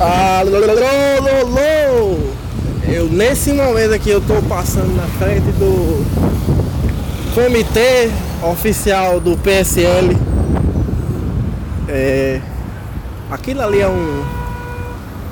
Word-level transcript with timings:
Alô. 0.00 0.58
Eu 2.88 3.08
nesse 3.08 3.52
momento 3.52 3.94
aqui 3.94 4.10
eu 4.10 4.20
tô 4.20 4.42
passando 4.48 4.94
na 4.96 5.06
frente 5.18 5.46
do 5.52 6.04
comitê 7.32 8.10
oficial 8.42 9.20
do 9.20 9.36
PSL. 9.36 10.16
É, 11.88 12.40
aquilo 13.30 13.62
ali 13.62 13.80
é 13.80 13.88
um. 13.88 14.24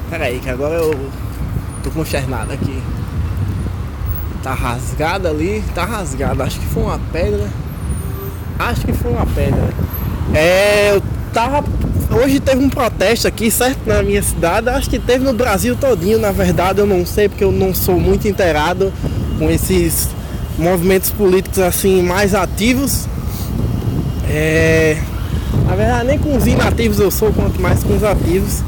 Pera 0.08 0.26
aí, 0.26 0.38
que 0.38 0.48
agora 0.48 0.74
eu 0.74 1.10
tô 1.82 1.90
consternado 1.90 2.52
aqui. 2.52 2.80
Tá 4.44 4.54
rasgado 4.54 5.26
ali, 5.26 5.64
tá 5.74 5.84
rasgado. 5.84 6.40
Acho 6.40 6.60
que 6.60 6.66
foi 6.66 6.84
uma 6.84 7.00
pedra. 7.12 7.48
Acho 8.60 8.86
que 8.86 8.92
foi 8.92 9.10
uma 9.10 9.26
pedra. 9.26 9.70
É, 10.32 10.94
eu 10.94 11.02
tava. 11.32 11.64
Hoje 12.10 12.40
teve 12.40 12.62
um 12.62 12.68
protesto 12.68 13.26
aqui, 13.26 13.50
certo? 13.50 13.78
Na 13.86 14.02
minha 14.02 14.22
cidade. 14.22 14.68
Acho 14.68 14.88
que 14.88 14.98
teve 14.98 15.24
no 15.24 15.32
Brasil 15.32 15.74
todinho, 15.74 16.18
na 16.18 16.30
verdade, 16.30 16.78
eu 16.78 16.86
não 16.86 17.06
sei 17.06 17.28
porque 17.28 17.42
eu 17.42 17.50
não 17.50 17.74
sou 17.74 17.98
muito 17.98 18.28
inteirado 18.28 18.92
com 19.38 19.50
esses 19.50 20.08
movimentos 20.58 21.10
políticos 21.10 21.58
assim 21.58 22.02
mais 22.02 22.34
ativos. 22.34 23.06
É, 24.28 24.98
na 25.66 25.74
verdade 25.74 26.06
nem 26.06 26.18
com 26.18 26.36
os 26.36 26.46
inativos 26.46 26.98
eu 26.98 27.10
sou, 27.10 27.32
quanto 27.32 27.60
mais 27.60 27.82
com 27.82 27.96
os 27.96 28.04
ativos. 28.04 28.62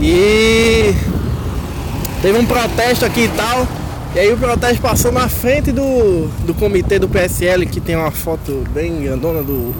E 0.00 0.94
teve 2.22 2.38
um 2.38 2.46
protesto 2.46 3.04
aqui 3.04 3.22
e 3.22 3.28
tal. 3.28 3.66
E 4.14 4.18
aí 4.20 4.32
o 4.32 4.36
protesto 4.36 4.80
passou 4.80 5.10
na 5.12 5.28
frente 5.28 5.72
do, 5.72 6.28
do 6.46 6.54
comitê 6.54 6.98
do 6.98 7.08
PSL, 7.08 7.66
que 7.66 7.80
tem 7.80 7.96
uma 7.96 8.10
foto 8.10 8.64
bem 8.72 9.02
grandona 9.02 9.42
do 9.42 9.74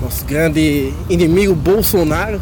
nosso 0.00 0.24
grande 0.24 0.92
inimigo 1.08 1.54
Bolsonaro. 1.54 2.40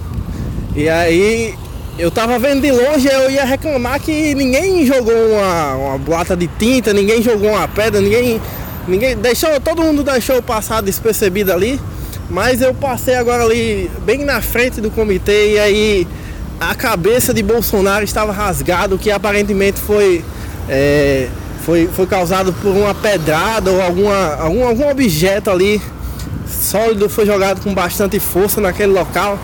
E 0.75 0.89
aí 0.89 1.55
eu 1.99 2.11
tava 2.11 2.39
vendo 2.39 2.62
de 2.62 2.73
longe, 2.73 3.07
eu 3.07 3.31
ia 3.31 3.45
reclamar 3.45 4.01
que 4.01 4.35
ninguém 4.35 4.84
jogou 4.84 5.15
uma, 5.15 5.75
uma 5.95 6.37
de 6.37 6.48
tinta, 6.59 6.93
ninguém 6.93 7.23
jogou 7.23 7.51
uma 7.51 7.69
pedra, 7.69 8.01
ninguém. 8.01 8.41
Ninguém. 8.87 9.17
Deixou, 9.17 9.61
todo 9.61 9.83
mundo 9.83 10.03
deixou 10.03 10.43
passar 10.43 10.83
despercebido 10.83 11.53
ali. 11.53 11.81
Mas 12.28 12.61
eu 12.61 12.75
passei 12.75 13.15
agora 13.15 13.45
ali 13.45 13.91
bem 14.05 14.25
na 14.25 14.41
frente 14.41 14.81
do 14.81 14.91
comitê 14.91 15.53
e 15.53 15.59
aí 15.59 16.09
a 16.59 16.75
cabeça 16.75 17.34
de 17.34 17.43
Bolsonaro 17.43 18.03
estava 18.05 18.33
rasgado, 18.33 18.98
que 18.98 19.11
aparentemente 19.11 19.78
foi. 19.78 20.25
É, 20.69 21.28
foi, 21.65 21.89
foi 21.95 22.06
causado 22.06 22.53
por 22.53 22.71
uma 22.71 22.95
pedrada 22.95 23.71
ou 23.71 23.81
alguma, 23.81 24.34
algum, 24.34 24.67
algum 24.67 24.91
objeto 24.91 25.50
ali 25.50 25.81
sólido 26.47 27.09
foi 27.09 27.27
jogado 27.27 27.61
com 27.62 27.73
bastante 27.73 28.19
força 28.19 28.61
naquele 28.61 28.92
local 28.92 29.39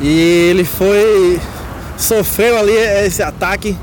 e 0.00 0.48
ele 0.50 0.64
foi 0.64 1.40
sofreu 1.96 2.58
ali 2.58 2.72
esse 2.72 3.22
ataque, 3.22 3.76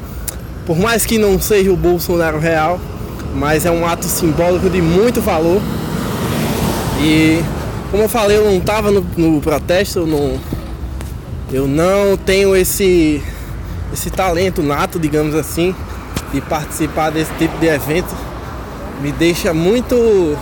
por 0.66 0.78
mais 0.78 1.06
que 1.06 1.18
não 1.18 1.40
seja 1.42 1.72
o 1.72 1.76
Bolsonaro 1.76 2.40
real, 2.40 2.80
mas 3.36 3.66
é 3.66 3.72
um 3.72 3.86
ato 3.88 4.06
simbólico 4.06 4.70
de 4.70 4.81
muito 4.81 5.20
valor. 5.22 5.62
E 7.02 7.42
como 7.90 8.04
eu 8.04 8.09
falei, 8.09 8.38
eu 8.38 8.46
não 8.46 8.58
estava 8.58 8.92
no, 8.92 9.06
no, 9.18 9.42
protesto, 9.42 10.00
eu 10.00 10.08
não, 10.08 10.40
eu 11.52 11.68
não 11.68 12.16
tenho 12.16 12.56
esse, 12.56 13.22
esse 13.92 14.09
talento 14.09 14.62
nato, 14.62 15.00
digamos 15.00 15.36
assim, 15.36 15.76
de 16.31 16.40
participar 16.42 17.09
desse 17.09 17.34
tipo 17.34 17.58
de 17.58 17.68
evento. 17.68 18.16
Me 19.02 19.12
deixa 19.12 19.54
muito 19.54 20.38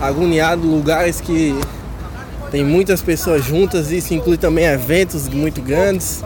agoniado 0.00 0.66
lugares 0.66 1.20
que 1.20 1.58
tem 2.50 2.64
muitas 2.64 3.02
pessoas 3.02 3.44
juntas, 3.44 3.90
isso 3.90 4.14
inclui 4.14 4.36
também 4.36 4.64
eventos 4.64 5.28
muito 5.28 5.60
grandes, 5.60 6.22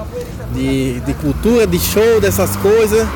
de, 0.52 1.00
de 1.00 1.14
cultura, 1.14 1.66
de 1.66 1.78
show, 1.78 2.20
dessas 2.20 2.56
coisas. 2.56 3.06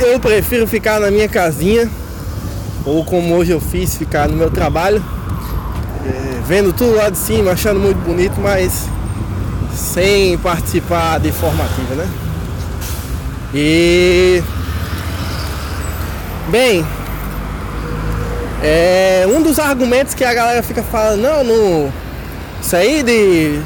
Eu 0.00 0.18
prefiro 0.18 0.66
ficar 0.66 1.00
na 1.00 1.10
minha 1.10 1.28
casinha, 1.28 1.88
ou 2.84 3.04
como 3.04 3.34
hoje 3.34 3.52
eu 3.52 3.60
fiz, 3.60 3.96
ficar 3.96 4.28
no 4.28 4.36
meu 4.36 4.50
trabalho, 4.50 5.02
é, 6.06 6.40
vendo 6.46 6.72
tudo 6.72 6.96
lá 6.96 7.10
de 7.10 7.18
cima, 7.18 7.52
achando 7.52 7.78
muito 7.78 7.98
bonito, 7.98 8.40
mas 8.40 8.86
sem 9.74 10.38
participar 10.38 11.20
de 11.20 11.30
formativa, 11.30 11.94
né? 11.94 12.08
E 13.54 14.42
bem, 16.50 16.84
é, 18.62 19.24
um 19.28 19.42
dos 19.42 19.58
argumentos 19.58 20.14
que 20.14 20.24
a 20.24 20.34
galera 20.34 20.62
fica 20.62 20.82
falando, 20.82 21.20
não, 21.20 21.44
não 21.44 21.92
isso 22.60 22.74
aí 22.74 23.02
de 23.02 23.62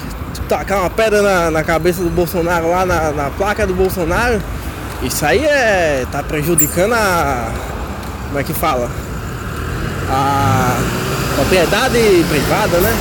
tacar 0.49 0.81
uma 0.81 0.91
pedra 0.91 1.23
na, 1.23 1.51
na 1.51 1.65
cabeça 1.65 2.03
do 2.03 2.11
Bolsonaro 2.11 2.71
lá 2.71 2.85
na, 2.85 3.11
na, 3.11 3.31
placa 3.31 3.67
do 3.67 3.75
Bolsonaro, 3.75 4.41
isso 5.03 5.25
aí 5.25 5.45
é. 5.45 6.07
tá 6.13 6.23
prejudicando 6.23 6.93
a. 6.93 7.51
como 8.29 8.39
é 8.39 8.45
que 8.45 8.53
fala? 8.53 8.91
A 10.11 10.77
propriedade 11.37 11.99
privada, 12.29 12.79
né? 12.79 12.95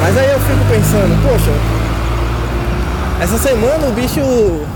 Mas 0.00 0.16
aí 0.16 0.32
eu 0.32 0.40
fico 0.40 0.64
pensando, 0.70 1.22
poxa, 1.22 1.52
essa 3.20 3.38
semana 3.38 3.86
o 3.86 3.92
bicho 3.92 4.66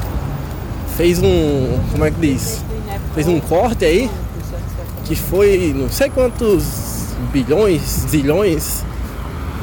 fez 0.96 1.18
um. 1.18 1.78
como 1.92 2.04
é 2.04 2.10
que 2.10 2.20
diz? 2.20 2.62
Fez 3.14 3.26
um 3.26 3.40
corte 3.40 3.84
aí 3.84 4.10
que 5.10 5.16
foi 5.16 5.74
não 5.76 5.90
sei 5.90 6.08
quantos 6.08 6.62
bilhões, 7.32 7.80
zilhões, 8.08 8.84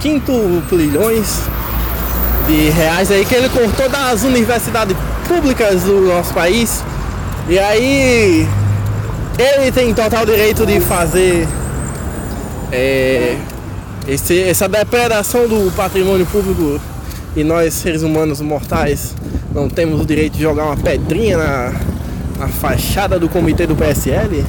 quinto 0.02 0.34
trilhões 0.68 1.40
de 2.46 2.69
reais 2.72 3.09
aí 3.09 3.24
que 3.24 3.34
ele 3.34 3.47
cortou 3.47 3.88
das 3.88 4.24
universidades 4.24 4.97
públicas 5.25 5.84
do 5.84 6.02
nosso 6.02 6.34
país. 6.34 6.84
E 7.47 7.57
aí 7.57 8.46
ele 9.40 9.72
tem 9.72 9.94
total 9.94 10.25
direito 10.25 10.66
de 10.66 10.81
fazer 10.81 11.47
é, 12.69 13.38
esse, 14.06 14.44
essa 14.44 14.68
depredação 14.68 15.47
do 15.47 15.74
patrimônio 15.78 16.25
público 16.25 16.78
e 17.38 17.44
nós 17.46 17.74
seres 17.74 18.03
humanos 18.03 18.41
mortais 18.41 19.16
não 19.56 19.69
temos 19.69 20.02
o 20.02 20.06
direito 20.06 20.34
de 20.34 20.41
jogar 20.41 20.66
uma 20.66 20.75
pedrinha 20.75 21.38
na, 21.38 21.74
na 22.38 22.47
fachada 22.50 23.18
do 23.18 23.30
comitê 23.30 23.66
do 23.66 23.78
PSL. 23.78 24.44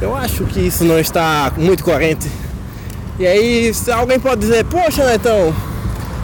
Eu 0.00 0.14
acho 0.14 0.44
que 0.44 0.60
isso 0.60 0.84
não 0.84 0.98
está 0.98 1.52
muito 1.56 1.82
coerente. 1.82 2.30
E 3.18 3.26
aí 3.26 3.72
alguém 3.92 4.20
pode 4.20 4.40
dizer, 4.42 4.64
poxa 4.64 5.04
Netão, 5.04 5.52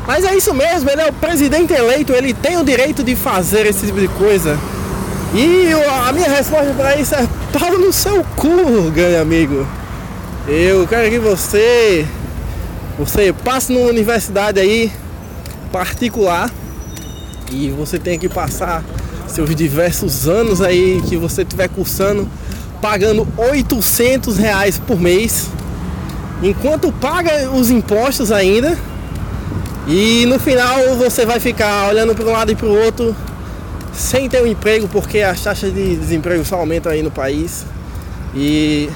mas 0.07 0.25
é 0.25 0.37
isso 0.37 0.55
mesmo, 0.55 0.89
ele 0.91 1.03
é 1.03 1.09
o 1.09 1.13
presidente 1.13 1.73
eleito, 1.73 2.13
ele 2.13 2.33
tem 2.33 2.57
o 2.57 2.65
direito 2.65 3.03
de 3.03 3.17
fazer 3.17 3.67
esse 3.67 3.87
tipo 3.87 3.99
de 3.99 4.07
coisa. 4.09 4.57
E 5.35 5.73
a 6.07 6.13
minha 6.13 6.29
resposta 6.29 6.73
para 6.75 6.97
isso 6.97 7.17
é 7.17 7.27
pau 7.59 7.77
no 7.77 7.93
seu 7.93 8.23
cu, 8.37 8.91
grande 8.93 9.17
amigo. 9.17 9.67
Eu 10.47 10.87
quero 10.87 11.11
que 11.11 11.19
você, 11.19 12.07
você 12.97 13.33
passe 13.33 13.73
numa 13.73 13.89
universidade 13.89 14.61
aí 14.61 14.93
particular 15.73 16.49
e 17.51 17.71
você 17.71 17.99
tem 17.99 18.21
que 18.21 18.29
passar 18.29 18.85
seus 19.27 19.53
diversos 19.57 20.29
anos 20.29 20.61
aí 20.61 21.03
que 21.09 21.17
você 21.17 21.43
estiver 21.43 21.69
cursando 21.69 22.29
pagando 22.85 23.27
800 23.39 24.37
reais 24.37 24.79
por 24.79 25.01
mês, 25.01 25.49
enquanto 26.43 26.93
paga 26.93 27.51
os 27.51 27.71
impostos 27.71 28.31
ainda, 28.31 28.77
e 29.89 30.27
no 30.27 30.39
final 30.39 30.95
você 30.99 31.25
vai 31.25 31.41
ficar 31.41 31.89
olhando 31.89 32.15
para 32.15 32.27
um 32.27 32.33
lado 32.33 32.53
e 32.53 32.55
para 32.55 32.67
o 32.67 32.85
outro 32.85 33.17
sem 33.95 34.29
ter 34.29 34.43
um 34.43 34.47
emprego, 34.47 34.87
porque 34.87 35.21
as 35.21 35.41
taxas 35.41 35.73
de 35.73 35.97
desemprego 35.97 36.45
só 36.45 36.57
aumentam 36.57 36.93
aí 36.93 37.03
no 37.03 37.11
país. 37.11 37.65
E 38.35 38.91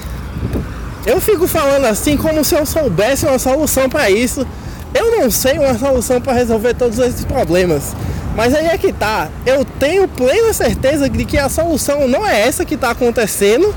eu 1.06 1.19
fico 1.19 1.49
falando 1.49 1.87
assim 1.87 2.15
como 2.15 2.44
se 2.44 2.55
eu 2.55 2.66
soubesse 2.66 3.25
uma 3.25 3.38
solução 3.38 3.88
para 3.88 4.10
isso. 4.10 4.47
Eu 4.94 5.19
não 5.19 5.31
sei 5.31 5.59
uma 5.59 5.78
solução 5.78 6.20
para 6.20 6.34
resolver 6.34 6.75
todos 6.75 6.99
esses 6.99 7.25
problemas. 7.25 7.94
Mas 8.38 8.54
aí 8.54 8.69
é 8.69 8.79
que 8.79 8.93
tá. 8.93 9.29
Eu 9.44 9.64
tenho 9.64 10.06
plena 10.06 10.52
certeza 10.52 11.11
de 11.11 11.25
que 11.25 11.37
a 11.37 11.49
solução 11.49 12.06
não 12.06 12.25
é 12.25 12.40
essa 12.40 12.64
que 12.64 12.76
está 12.76 12.93
acontecendo. 12.93 13.75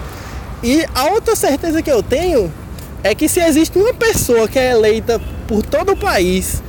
E 0.61 0.85
a 0.93 1.05
outra 1.05 1.35
certeza 1.35 1.81
que 1.81 1.91
eu 1.91 2.03
tenho 2.03 2.53
é 3.03 3.15
que 3.15 3.27
se 3.27 3.39
existe 3.39 3.75
uma 3.79 3.91
pessoa 3.91 4.47
que 4.47 4.59
é 4.59 4.69
eleita 4.69 5.19
por 5.47 5.63
todo 5.63 5.93
o 5.93 5.97
país 5.97 6.61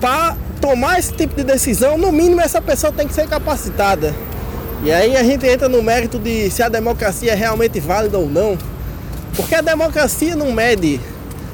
para 0.00 0.34
tomar 0.62 0.98
esse 0.98 1.12
tipo 1.12 1.36
de 1.36 1.44
decisão, 1.44 1.98
no 1.98 2.10
mínimo 2.10 2.40
essa 2.40 2.62
pessoa 2.62 2.90
tem 2.90 3.06
que 3.06 3.12
ser 3.12 3.28
capacitada. 3.28 4.14
E 4.82 4.90
aí 4.90 5.14
a 5.14 5.22
gente 5.22 5.46
entra 5.46 5.68
no 5.68 5.82
mérito 5.82 6.18
de 6.18 6.50
se 6.50 6.62
a 6.62 6.70
democracia 6.70 7.32
é 7.32 7.34
realmente 7.34 7.78
válida 7.78 8.16
ou 8.16 8.30
não. 8.30 8.56
Porque 9.36 9.54
a 9.54 9.60
democracia 9.60 10.34
não 10.34 10.52
mede 10.52 10.98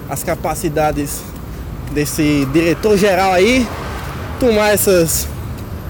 as 0.08 0.22
capacidades 0.22 1.22
desse 1.90 2.46
diretor 2.52 2.96
geral 2.96 3.32
aí 3.32 3.66
tomar 4.38 4.72
essas 4.72 5.31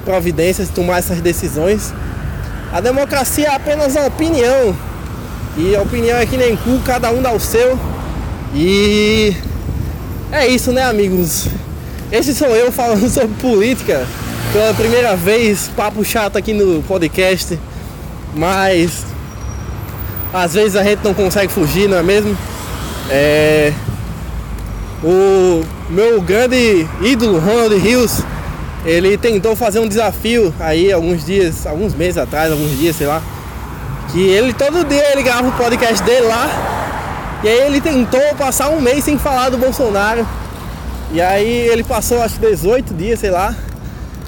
providências, 0.04 0.68
tomar 0.68 0.98
essas 0.98 1.20
decisões. 1.20 1.92
A 2.72 2.80
democracia 2.80 3.48
é 3.48 3.54
apenas 3.54 3.94
uma 3.94 4.06
opinião. 4.06 4.74
E 5.56 5.76
a 5.76 5.82
opinião 5.82 6.18
é 6.18 6.24
que 6.26 6.36
nem 6.36 6.56
cu, 6.56 6.80
cada 6.84 7.10
um 7.10 7.20
dá 7.20 7.32
o 7.32 7.40
seu. 7.40 7.78
E 8.54 9.36
é 10.30 10.46
isso, 10.46 10.72
né, 10.72 10.82
amigos? 10.82 11.46
Esse 12.10 12.34
sou 12.34 12.48
eu 12.48 12.72
falando 12.72 13.08
sobre 13.10 13.34
política. 13.36 14.06
pela 14.52 14.74
primeira 14.74 15.16
vez, 15.16 15.70
papo 15.76 16.04
chato 16.04 16.36
aqui 16.36 16.52
no 16.52 16.82
podcast, 16.82 17.58
mas 18.34 19.04
às 20.32 20.54
vezes 20.54 20.76
a 20.76 20.82
gente 20.82 21.04
não 21.04 21.12
consegue 21.12 21.52
fugir, 21.52 21.88
não 21.88 21.98
é 21.98 22.02
mesmo? 22.02 22.36
É... 23.10 23.72
O 25.04 25.62
meu 25.90 26.20
grande 26.22 26.86
ídolo, 27.02 27.38
Ronald 27.38 27.76
Rios, 27.76 28.22
ele 28.84 29.16
tentou 29.16 29.54
fazer 29.54 29.78
um 29.78 29.86
desafio 29.86 30.52
aí 30.58 30.92
alguns 30.92 31.24
dias, 31.24 31.66
alguns 31.66 31.94
meses 31.94 32.18
atrás, 32.18 32.50
alguns 32.50 32.76
dias, 32.78 32.96
sei 32.96 33.06
lá. 33.06 33.22
Que 34.10 34.20
ele 34.20 34.52
todo 34.52 34.84
dia 34.84 35.12
ele 35.12 35.22
grava 35.22 35.48
o 35.48 35.52
podcast 35.52 36.02
dele 36.02 36.26
lá. 36.26 37.40
E 37.44 37.48
aí 37.48 37.66
ele 37.66 37.80
tentou 37.80 38.20
passar 38.36 38.68
um 38.70 38.80
mês 38.80 39.04
sem 39.04 39.18
falar 39.18 39.50
do 39.50 39.58
Bolsonaro. 39.58 40.26
E 41.12 41.20
aí 41.20 41.68
ele 41.68 41.84
passou 41.84 42.22
acho 42.22 42.40
que 42.40 42.46
18 42.46 42.94
dias, 42.94 43.20
sei 43.20 43.30
lá. 43.30 43.54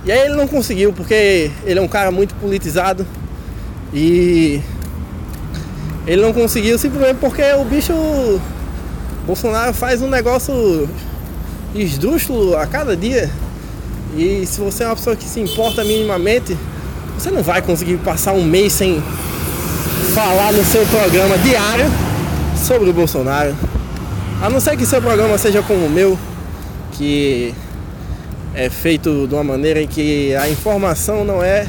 E 0.04 0.12
aí 0.12 0.26
ele 0.26 0.36
não 0.36 0.46
conseguiu, 0.46 0.92
porque 0.92 1.50
ele 1.64 1.78
é 1.78 1.82
um 1.82 1.88
cara 1.88 2.10
muito 2.10 2.34
politizado. 2.36 3.06
E 3.92 4.60
ele 6.06 6.22
não 6.22 6.32
conseguiu 6.32 6.78
simplesmente 6.78 7.16
porque 7.18 7.42
o 7.54 7.64
bicho 7.64 7.92
Bolsonaro 9.26 9.72
faz 9.72 10.02
um 10.02 10.08
negócio 10.08 10.88
esdrúxulo 11.74 12.56
a 12.56 12.66
cada 12.66 12.96
dia. 12.96 13.30
E 14.16 14.46
se 14.46 14.60
você 14.60 14.84
é 14.84 14.86
uma 14.86 14.96
pessoa 14.96 15.16
que 15.16 15.24
se 15.24 15.40
importa 15.40 15.82
minimamente, 15.82 16.56
você 17.18 17.30
não 17.30 17.42
vai 17.42 17.60
conseguir 17.60 17.96
passar 17.98 18.32
um 18.32 18.44
mês 18.44 18.72
sem 18.72 19.02
falar 20.14 20.52
no 20.52 20.64
seu 20.64 20.86
programa 20.86 21.36
diário 21.38 21.86
sobre 22.56 22.90
o 22.90 22.92
Bolsonaro. 22.92 23.54
A 24.40 24.48
não 24.48 24.60
ser 24.60 24.76
que 24.76 24.86
seu 24.86 25.02
programa 25.02 25.36
seja 25.36 25.62
como 25.62 25.86
o 25.86 25.90
meu, 25.90 26.18
que 26.92 27.54
é 28.54 28.70
feito 28.70 29.26
de 29.26 29.34
uma 29.34 29.42
maneira 29.42 29.82
em 29.82 29.88
que 29.88 30.34
a 30.36 30.48
informação 30.48 31.24
não 31.24 31.42
é 31.42 31.66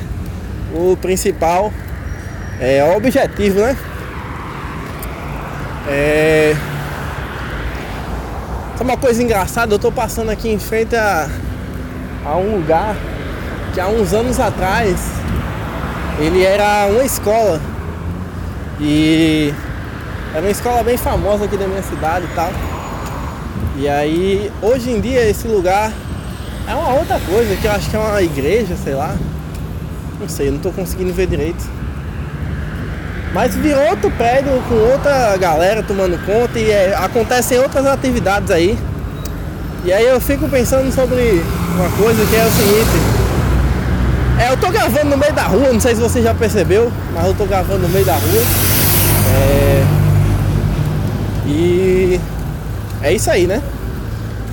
o 0.74 0.96
principal, 0.98 1.74
é 2.60 2.84
o 2.84 2.98
objetivo, 2.98 3.60
né? 3.60 3.76
É... 5.88 6.56
Sabe 8.78 8.90
uma 8.90 8.98
coisa 8.98 9.24
engraçada? 9.24 9.74
Eu 9.74 9.80
tô 9.80 9.92
passando 9.92 10.30
aqui 10.30 10.50
em 10.50 10.60
frente 10.60 10.96
a, 10.96 11.30
a 12.26 12.36
um 12.36 12.56
lugar 12.56 12.96
que 13.74 13.80
há 13.80 13.88
uns 13.88 14.14
anos 14.14 14.40
atrás 14.40 15.00
ele 16.20 16.44
era 16.44 16.88
uma 16.88 17.04
escola 17.04 17.62
e 18.80 19.54
era 20.34 20.42
uma 20.42 20.52
escola 20.52 20.84
bem 20.84 20.98
famosa 20.98 21.46
aqui 21.46 21.56
da 21.56 21.68
minha 21.68 21.84
cidade 21.84 22.26
e 22.26 22.36
tal. 22.36 22.52
E 23.78 23.88
aí 23.88 24.52
hoje 24.62 24.90
em 24.90 25.00
dia 25.00 25.30
esse 25.30 25.48
lugar 25.48 25.92
é 26.68 26.74
uma 26.74 26.94
outra 26.94 27.20
coisa, 27.20 27.56
que 27.56 27.66
eu 27.66 27.72
acho 27.72 27.90
que 27.90 27.96
é 27.96 28.00
uma 28.00 28.22
igreja, 28.22 28.76
sei 28.76 28.96
lá. 28.96 29.16
Não 30.20 30.28
sei, 30.28 30.50
não 30.50 30.58
tô 30.58 30.72
conseguindo 30.72 31.14
ver 31.14 31.28
direito. 31.28 31.64
Mas 33.34 33.54
virou 33.54 33.84
outro 33.90 34.10
prédio 34.12 34.52
com 34.68 34.76
outra 34.76 35.36
galera 35.38 35.84
tomando 35.84 36.18
conta 36.26 36.58
e 36.58 36.72
é, 36.72 36.96
acontecem 36.96 37.60
outras 37.60 37.86
atividades 37.86 38.50
aí. 38.50 38.78
E 39.86 39.94
aí 39.94 40.08
eu 40.08 40.20
fico 40.20 40.50
pensando 40.50 40.92
sobre 40.92 41.44
uma 41.76 41.90
coisa 41.92 42.26
que 42.26 42.36
é 42.36 42.44
o 42.44 42.50
seguinte. 42.50 43.26
É, 44.40 44.52
eu 44.52 44.58
tô 44.58 44.72
gravando 44.72 45.12
no 45.12 45.18
meio 45.18 45.32
da 45.32 45.44
rua, 45.44 45.72
não 45.72 45.80
sei 45.80 45.94
se 45.94 46.02
você 46.02 46.24
já 46.24 46.34
percebeu, 46.34 46.92
mas 47.14 47.28
eu 47.28 47.36
tô 47.36 47.46
gravando 47.46 47.82
no 47.82 47.90
meio 47.90 48.04
da 48.04 48.16
rua. 48.16 48.42
É... 49.36 49.84
E 51.46 52.20
é 53.04 53.14
isso 53.14 53.30
aí, 53.30 53.46
né? 53.46 53.62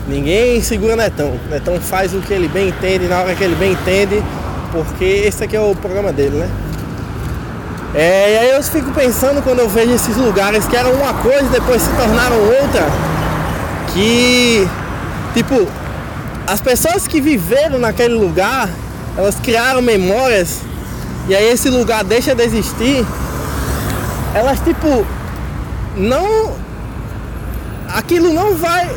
Ninguém 0.06 0.60
segura 0.62 0.96
Netão. 0.96 1.32
Netão 1.50 1.80
faz 1.80 2.12
o 2.12 2.20
que 2.20 2.34
ele 2.34 2.48
bem 2.48 2.68
entende 2.68 3.06
na 3.06 3.20
hora 3.20 3.34
que 3.34 3.42
ele 3.42 3.54
bem 3.54 3.72
entende, 3.72 4.22
porque 4.70 5.22
esse 5.26 5.42
aqui 5.42 5.56
é 5.56 5.60
o 5.60 5.74
programa 5.74 6.12
dele, 6.12 6.36
né? 6.36 6.50
É, 7.94 8.34
e 8.34 8.38
aí 8.38 8.50
eu 8.50 8.62
fico 8.62 8.90
pensando 8.90 9.42
quando 9.42 9.60
eu 9.60 9.68
vejo 9.68 9.92
esses 9.92 10.16
lugares 10.16 10.66
que 10.66 10.76
eram 10.76 10.92
uma 10.92 11.14
coisa 11.14 11.44
e 11.44 11.48
depois 11.48 11.80
se 11.80 11.90
tornaram 11.90 12.36
outra. 12.36 12.86
Que, 13.94 14.68
tipo, 15.34 15.66
as 16.46 16.60
pessoas 16.60 17.06
que 17.06 17.20
viveram 17.20 17.78
naquele 17.78 18.14
lugar, 18.14 18.68
elas 19.16 19.36
criaram 19.36 19.82
memórias 19.82 20.60
e 21.28 21.34
aí 21.34 21.50
esse 21.50 21.68
lugar 21.68 22.04
deixa 22.04 22.34
de 22.34 22.42
existir. 22.42 23.04
Elas, 24.34 24.60
tipo, 24.60 25.06
não. 25.96 26.54
Aquilo 27.88 28.32
não 28.32 28.54
vai. 28.54 28.90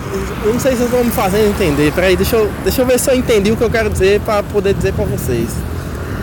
Eu 0.43 0.53
não 0.53 0.59
sei 0.59 0.71
se 0.71 0.77
vocês 0.77 0.89
vão 0.89 1.03
me 1.03 1.11
fazer 1.11 1.47
entender. 1.47 1.91
Peraí, 1.93 2.15
deixa 2.15 2.37
eu, 2.37 2.49
deixa 2.63 2.81
eu 2.81 2.85
ver 2.85 2.99
se 2.99 3.09
eu 3.09 3.15
entendi 3.15 3.51
o 3.51 3.57
que 3.57 3.63
eu 3.63 3.69
quero 3.69 3.89
dizer 3.89 4.21
para 4.21 4.41
poder 4.41 4.73
dizer 4.73 4.93
para 4.93 5.05
vocês. 5.05 5.49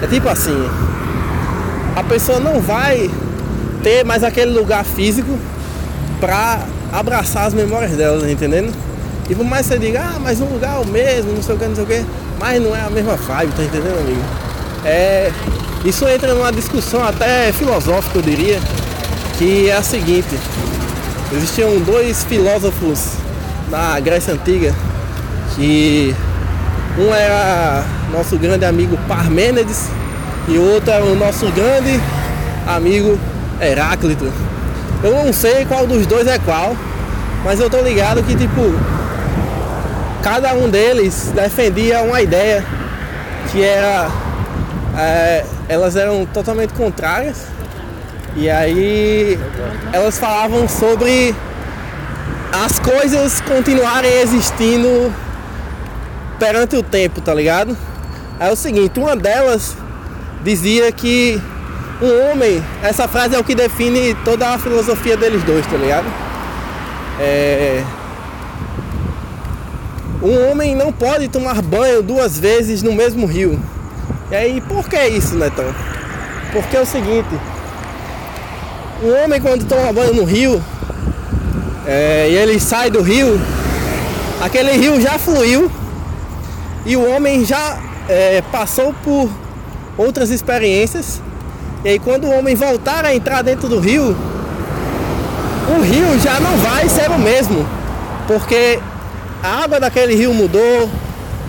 É 0.03 0.07
tipo 0.07 0.29
assim 0.29 0.69
a 1.95 2.03
pessoa 2.03 2.41
não 2.41 2.61
vai 2.61 3.11
ter 3.83 4.05
mais 4.05 4.25
aquele 4.25 4.51
lugar 4.51 4.85
físico 4.85 5.39
para 6.21 6.61
abraçar 6.93 7.47
as 7.47 7.55
memórias 7.55 7.93
dela, 7.93 8.21
tá 8.21 8.31
entendendo? 8.31 8.73
E 9.29 9.35
por 9.35 9.45
mais 9.45 9.67
que 9.67 9.75
você 9.75 9.79
diga, 9.79 10.01
ah, 10.01 10.19
mas 10.21 10.41
o 10.41 10.45
lugar 10.45 10.77
é 10.77 10.79
o 10.81 10.87
mesmo, 10.87 11.33
não 11.33 11.43
sei 11.43 11.55
o 11.55 11.59
que, 11.59 11.65
não 11.67 11.75
sei 11.75 11.85
o 11.85 11.87
que, 11.87 12.05
mas 12.39 12.63
não 12.63 12.75
é 12.75 12.81
a 12.81 12.91
mesma 12.91 13.17
vibe, 13.17 13.53
tá 13.53 13.63
entendendo, 13.63 13.99
amigo? 13.99 14.23
É, 14.85 15.31
isso 15.85 16.07
entra 16.09 16.35
numa 16.35 16.53
discussão 16.53 17.05
até 17.05 17.53
filosófica, 17.53 18.19
eu 18.19 18.23
diria, 18.23 18.61
que 19.39 19.69
é 19.69 19.77
a 19.77 19.83
seguinte: 19.83 20.39
existiam 21.33 21.79
dois 21.81 22.25
filósofos 22.25 23.13
na 23.71 23.99
Grécia 24.01 24.35
Antiga 24.35 24.75
que 25.55 26.15
um 26.99 27.13
era 27.15 27.85
nosso 28.13 28.37
grande 28.37 28.65
amigo 28.65 28.99
Parmênides 29.09 29.89
e 30.49 30.59
outro 30.59 30.91
é 30.91 31.01
o 31.01 31.15
nosso 31.15 31.47
grande 31.53 32.01
amigo 32.67 33.19
Heráclito. 33.61 34.31
Eu 35.03 35.13
não 35.13 35.33
sei 35.33 35.65
qual 35.65 35.87
dos 35.87 36.07
dois 36.07 36.27
é 36.27 36.39
qual, 36.39 36.77
mas 37.45 37.61
eu 37.61 37.69
tô 37.69 37.81
ligado 37.81 38.23
que 38.23 38.35
tipo 38.35 38.61
cada 40.23 40.55
um 40.55 40.71
deles 40.71 41.33
defendia 41.35 42.01
uma 42.03 42.23
ideia 42.23 42.65
que 43.51 43.63
era 43.63 44.09
é, 44.97 45.45
elas 45.69 45.97
eram 45.97 46.25
totalmente 46.27 46.73
contrárias 46.75 47.47
e 48.37 48.49
aí 48.49 49.39
elas 49.93 50.19
falavam 50.19 50.69
sobre 50.69 51.35
as 52.53 52.79
coisas 52.79 53.41
continuarem 53.41 54.11
existindo 54.21 55.13
perante 56.39 56.77
o 56.77 56.83
tempo, 56.83 57.21
tá 57.21 57.35
ligado? 57.35 57.77
É 58.39 58.51
o 58.51 58.57
seguinte, 58.57 58.99
uma 58.99 59.17
delas 59.17 59.77
dizia 60.43 60.91
que 60.93 61.41
um 62.01 62.31
homem, 62.31 62.63
essa 62.83 63.07
frase 63.07 63.35
é 63.35 63.39
o 63.39 63.45
que 63.45 63.55
define 63.55 64.15
toda 64.25 64.49
a 64.49 64.59
filosofia 64.59 65.17
deles 65.17 65.43
dois, 65.45 65.65
tá 65.67 65.77
ligado? 65.77 66.07
É, 67.21 67.85
um 70.23 70.51
homem 70.51 70.77
não 70.77 70.93
pode 70.93 71.29
tomar 71.29 71.61
banho 71.61 72.03
duas 72.03 72.39
vezes 72.39 72.83
no 72.83 72.93
mesmo 72.93 73.27
rio. 73.27 73.61
E 74.31 74.37
aí, 74.37 74.61
por 74.61 74.89
que 74.89 74.97
isso, 75.09 75.35
Netão? 75.35 75.75
Porque 76.53 76.77
é 76.77 76.81
o 76.81 76.87
seguinte: 76.87 77.29
um 79.03 79.25
homem, 79.25 79.41
quando 79.41 79.67
toma 79.67 79.93
banho 79.93 80.15
no 80.15 80.25
rio, 80.25 80.63
é, 81.87 82.29
e 82.31 82.37
ele 82.37 82.61
sai 82.61 82.91
do 82.91 83.03
rio, 83.03 83.41
aquele 84.41 84.73
rio 84.73 85.01
já 85.01 85.19
fluiu 85.19 85.71
e 86.87 86.97
o 86.97 87.09
homem 87.11 87.45
já 87.45 87.79
é, 88.09 88.43
passou 88.53 88.95
por 89.03 89.29
outras 89.99 90.31
experiências. 90.31 91.21
E 91.85 91.89
aí 91.89 91.99
quando 91.99 92.27
o 92.27 92.31
homem 92.31 92.55
voltar 92.55 93.05
a 93.05 93.15
entrar 93.15 93.43
dentro 93.43 93.69
do 93.69 93.81
rio, 93.81 94.17
o 95.77 95.81
rio 95.83 96.19
já 96.21 96.39
não 96.39 96.57
vai 96.59 96.89
ser 96.89 97.11
o 97.11 97.19
mesmo, 97.19 97.67
porque 98.29 98.79
a 99.43 99.65
água 99.65 99.81
daquele 99.81 100.15
rio 100.15 100.33
mudou, 100.33 100.91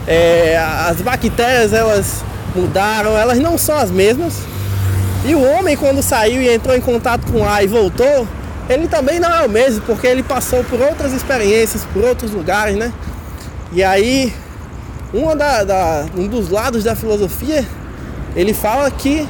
é, 0.07 0.57
as 0.57 1.01
bactérias 1.01 1.73
elas 1.73 2.23
mudaram, 2.55 3.17
elas 3.17 3.39
não 3.39 3.57
são 3.57 3.77
as 3.77 3.91
mesmas. 3.91 4.33
E 5.25 5.35
o 5.35 5.41
homem 5.41 5.77
quando 5.77 6.01
saiu 6.01 6.41
e 6.41 6.53
entrou 6.53 6.75
em 6.75 6.81
contato 6.81 7.31
com 7.31 7.41
o 7.41 7.43
ar 7.47 7.63
e 7.63 7.67
voltou, 7.67 8.27
ele 8.69 8.87
também 8.87 9.19
não 9.19 9.29
é 9.29 9.45
o 9.45 9.49
mesmo, 9.49 9.81
porque 9.81 10.07
ele 10.07 10.23
passou 10.23 10.63
por 10.63 10.81
outras 10.81 11.13
experiências, 11.13 11.85
por 11.93 12.03
outros 12.03 12.31
lugares, 12.31 12.75
né? 12.75 12.91
E 13.71 13.83
aí, 13.83 14.33
uma 15.13 15.35
da, 15.35 15.63
da, 15.63 16.05
um 16.17 16.27
dos 16.27 16.49
lados 16.49 16.83
da 16.83 16.95
filosofia 16.95 17.65
ele 18.35 18.53
fala 18.53 18.89
que 18.89 19.27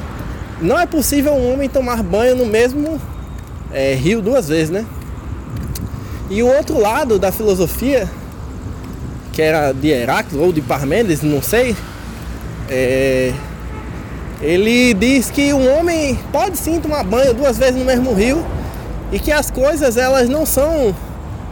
não 0.60 0.78
é 0.78 0.86
possível 0.86 1.34
um 1.34 1.52
homem 1.52 1.68
tomar 1.68 2.02
banho 2.02 2.36
no 2.36 2.46
mesmo 2.46 3.00
é, 3.72 3.94
rio 3.94 4.22
duas 4.22 4.48
vezes, 4.48 4.70
né? 4.70 4.86
E 6.30 6.42
o 6.42 6.46
outro 6.46 6.80
lado 6.80 7.18
da 7.18 7.30
filosofia, 7.30 8.08
que 9.34 9.42
era 9.42 9.72
de 9.72 9.88
Heráclito 9.88 10.42
ou 10.42 10.52
de 10.52 10.60
Parmênides, 10.60 11.22
não 11.22 11.42
sei, 11.42 11.76
é, 12.70 13.32
ele 14.40 14.94
diz 14.94 15.30
que 15.30 15.52
um 15.52 15.76
homem 15.76 16.18
pode 16.30 16.56
sim 16.56 16.80
tomar 16.80 17.02
banho 17.02 17.34
duas 17.34 17.58
vezes 17.58 17.76
no 17.76 17.84
mesmo 17.84 18.14
rio 18.14 18.44
e 19.10 19.18
que 19.18 19.32
as 19.32 19.50
coisas 19.50 19.96
elas 19.96 20.28
não 20.28 20.46
são 20.46 20.94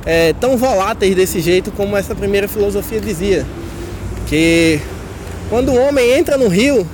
é, 0.06 0.32
tão 0.34 0.56
voláteis 0.56 1.14
desse 1.14 1.40
jeito 1.40 1.70
como 1.72 1.96
essa 1.96 2.14
primeira 2.14 2.46
filosofia 2.46 3.00
dizia. 3.00 3.46
Que 4.26 4.80
quando 5.50 5.70
o 5.70 5.76
homem 5.76 6.18
entra 6.18 6.38
no 6.38 6.48
rio, 6.48 6.86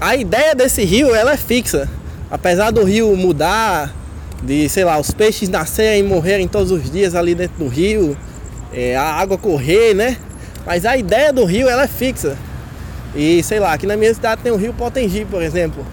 a 0.00 0.16
ideia 0.16 0.54
desse 0.54 0.84
rio 0.84 1.14
ela 1.14 1.32
é 1.32 1.36
fixa. 1.36 1.88
Apesar 2.30 2.70
do 2.70 2.84
rio 2.84 3.16
mudar, 3.16 3.94
de 4.42 4.68
sei 4.68 4.84
lá, 4.84 4.98
os 4.98 5.10
peixes 5.10 5.48
nascerem 5.48 6.00
e 6.00 6.02
morrerem 6.02 6.46
todos 6.46 6.70
os 6.70 6.90
dias 6.90 7.14
ali 7.14 7.34
dentro 7.34 7.58
do 7.58 7.68
rio, 7.68 8.16
é, 8.72 8.96
a 8.96 9.02
água 9.02 9.36
correr, 9.36 9.94
né? 9.94 10.16
Mas 10.64 10.84
a 10.84 10.96
ideia 10.96 11.32
do 11.32 11.44
rio 11.44 11.68
ela 11.68 11.84
é 11.84 11.88
fixa. 11.88 12.36
E 13.14 13.42
sei 13.42 13.58
lá, 13.58 13.72
aqui 13.72 13.86
na 13.86 13.96
minha 13.96 14.12
cidade 14.14 14.42
tem 14.42 14.52
o 14.52 14.56
rio 14.56 14.72
Potengi, 14.72 15.24
por 15.24 15.42
exemplo. 15.42 15.84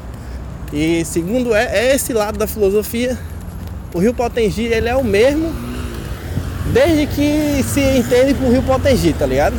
E 0.72 1.04
segundo 1.06 1.56
é, 1.56 1.66
é 1.66 1.96
esse 1.96 2.14
lado 2.14 2.38
da 2.38 2.46
filosofia, 2.46 3.18
o 3.94 4.00
rio 4.00 4.14
Potengi 4.14 4.66
ele 4.66 4.90
é 4.90 4.96
o 4.96 5.04
mesmo 5.04 5.54
desde 6.74 7.08
que 7.08 7.64
se 7.64 7.80
entende 7.82 8.34
por 8.34 8.52
rio 8.52 8.62
Potengi, 8.62 9.14
tá 9.14 9.26
ligado? 9.26 9.56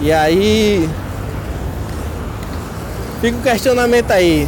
E 0.00 0.12
aí 0.12 0.88
fica 3.20 3.38
o 3.38 3.42
questionamento 3.42 4.10
aí. 4.10 4.46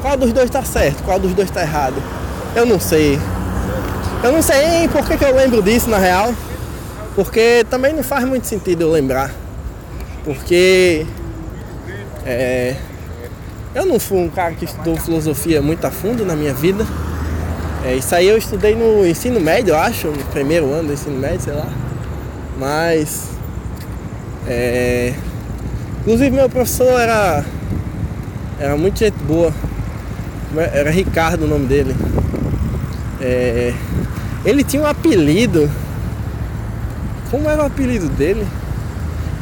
Qual 0.00 0.16
dos 0.16 0.32
dois 0.32 0.48
tá 0.48 0.62
certo? 0.62 1.02
Qual 1.02 1.18
dos 1.18 1.34
dois 1.34 1.50
tá 1.50 1.60
errado? 1.60 2.02
Eu 2.56 2.64
não 2.64 2.80
sei. 2.80 3.18
Eu 4.22 4.32
não 4.32 4.42
sei 4.42 4.86
por 4.88 5.06
que, 5.06 5.16
que 5.16 5.24
eu 5.24 5.34
lembro 5.34 5.62
disso 5.62 5.88
na 5.88 5.98
real. 5.98 6.34
Porque 7.14 7.64
também 7.70 7.94
não 7.94 8.02
faz 8.02 8.24
muito 8.24 8.46
sentido 8.46 8.82
eu 8.82 8.90
lembrar. 8.90 9.30
Porque 10.24 11.06
é, 12.26 12.76
eu 13.74 13.86
não 13.86 13.98
fui 13.98 14.18
um 14.18 14.28
cara 14.28 14.54
que 14.54 14.64
estudou 14.64 14.96
filosofia 14.96 15.62
muito 15.62 15.84
a 15.86 15.90
fundo 15.90 16.24
na 16.24 16.36
minha 16.36 16.52
vida. 16.52 16.86
É, 17.84 17.94
isso 17.94 18.14
aí 18.14 18.28
eu 18.28 18.36
estudei 18.36 18.74
no 18.74 19.06
ensino 19.06 19.40
médio, 19.40 19.70
eu 19.70 19.78
acho, 19.78 20.08
no 20.08 20.24
primeiro 20.24 20.70
ano 20.72 20.88
do 20.88 20.92
ensino 20.92 21.18
médio, 21.18 21.40
sei 21.40 21.54
lá. 21.54 21.68
Mas. 22.58 23.30
É, 24.46 25.14
inclusive 26.00 26.30
meu 26.30 26.48
professor 26.48 27.00
era. 27.00 27.44
Era 28.58 28.76
muito 28.76 28.98
gente 28.98 29.16
boa. 29.24 29.52
Era 30.74 30.90
Ricardo 30.90 31.44
o 31.44 31.48
nome 31.48 31.66
dele. 31.66 31.96
É, 33.20 33.72
ele 34.44 34.64
tinha 34.64 34.82
um 34.82 34.86
apelido. 34.86 35.70
Como 37.30 37.48
era 37.48 37.62
o 37.62 37.66
apelido 37.66 38.08
dele? 38.08 38.46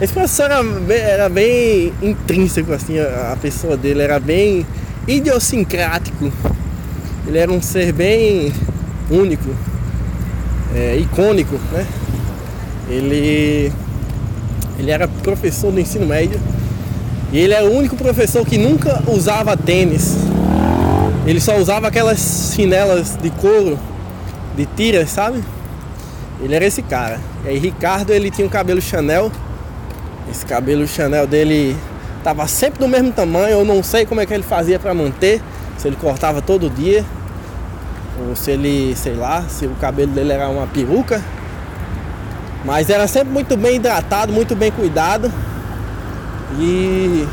Esse 0.01 0.13
professor 0.13 0.45
era 0.45 0.63
bem, 0.63 0.99
era 0.99 1.29
bem 1.29 1.93
intrínseco, 2.01 2.73
assim, 2.73 2.99
a, 2.99 3.33
a 3.33 3.37
pessoa 3.37 3.77
dele 3.77 4.03
era 4.03 4.21
bem 4.21 4.67
idiosincrático. 5.07 6.31
Ele 7.27 7.39
era 7.39 7.51
um 7.51 7.61
ser 7.61 7.93
bem 7.93 8.53
único, 9.11 9.51
é, 10.75 10.97
icônico, 10.97 11.59
né? 11.73 11.87
Ele, 12.89 13.73
ele 14.79 14.91
era 14.91 15.09
professor 15.09 15.71
do 15.71 15.81
ensino 15.81 16.07
médio 16.07 16.41
e 17.33 17.39
ele 17.39 17.53
era 17.53 17.67
o 17.67 17.77
único 17.77 17.97
professor 17.97 18.47
que 18.47 18.57
nunca 18.57 19.03
usava 19.07 19.57
tênis. 19.57 20.17
Ele 21.27 21.41
só 21.41 21.59
usava 21.59 21.89
aquelas 21.89 22.53
chinelas 22.55 23.19
de 23.21 23.29
couro, 23.31 23.79
de 24.59 24.67
tiras, 24.67 25.09
sabe? 25.09 25.43
Ele 26.43 26.55
era 26.55 26.67
esse 26.67 26.83
cara. 26.83 27.19
E 27.47 27.49
aí 27.49 27.59
Ricardo 27.59 28.11
ele 28.11 28.31
tinha 28.31 28.47
um 28.47 28.51
cabelo 28.51 28.83
Chanel 28.83 29.33
esse 30.31 30.45
cabelo 30.45 30.87
Chanel 30.87 31.27
dele 31.27 31.77
tava 32.23 32.47
sempre 32.47 32.81
do 32.81 32.89
mesmo 32.89 33.13
tamanho, 33.13 33.61
eu 33.61 33.65
não 33.65 33.83
sei 33.83 34.05
como 34.05 34.21
é 34.21 34.27
que 34.27 34.35
ele 34.35 34.43
fazia 34.43 34.79
para 34.79 34.93
manter, 34.93 35.41
se 35.79 35.89
ele 35.89 35.97
cortava 35.97 36.43
todo 36.43 36.69
dia, 36.69 37.05
ou 38.21 38.37
se 38.37 38.51
ele, 38.51 38.95
sei 38.95 39.15
lá, 39.15 39.45
se 39.49 39.67
o 39.67 39.75
cabelo 39.81 40.13
dele 40.13 40.33
era 40.33 40.49
uma 40.49 40.67
peruca. 40.67 41.23
Mas 42.65 42.91
era 42.91 43.07
sempre 43.07 43.33
muito 43.33 43.57
bem 43.57 43.77
hidratado, 43.77 44.33
muito 44.33 44.55
bem 44.55 44.71
cuidado. 44.71 45.33
E 46.59 47.27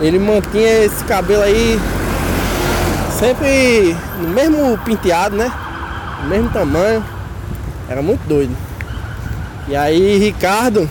ele 0.00 0.18
mantinha 0.18 0.84
esse 0.84 1.02
cabelo 1.04 1.42
aí 1.42 1.78
sempre 3.18 3.96
no 4.20 4.28
mesmo 4.28 4.76
penteado, 4.78 5.36
né? 5.36 5.50
Mesmo 6.28 6.50
tamanho. 6.50 7.04
Era 7.88 8.02
muito 8.02 8.26
doido. 8.26 8.56
E 9.68 9.74
aí 9.76 10.18
Ricardo 10.18 10.88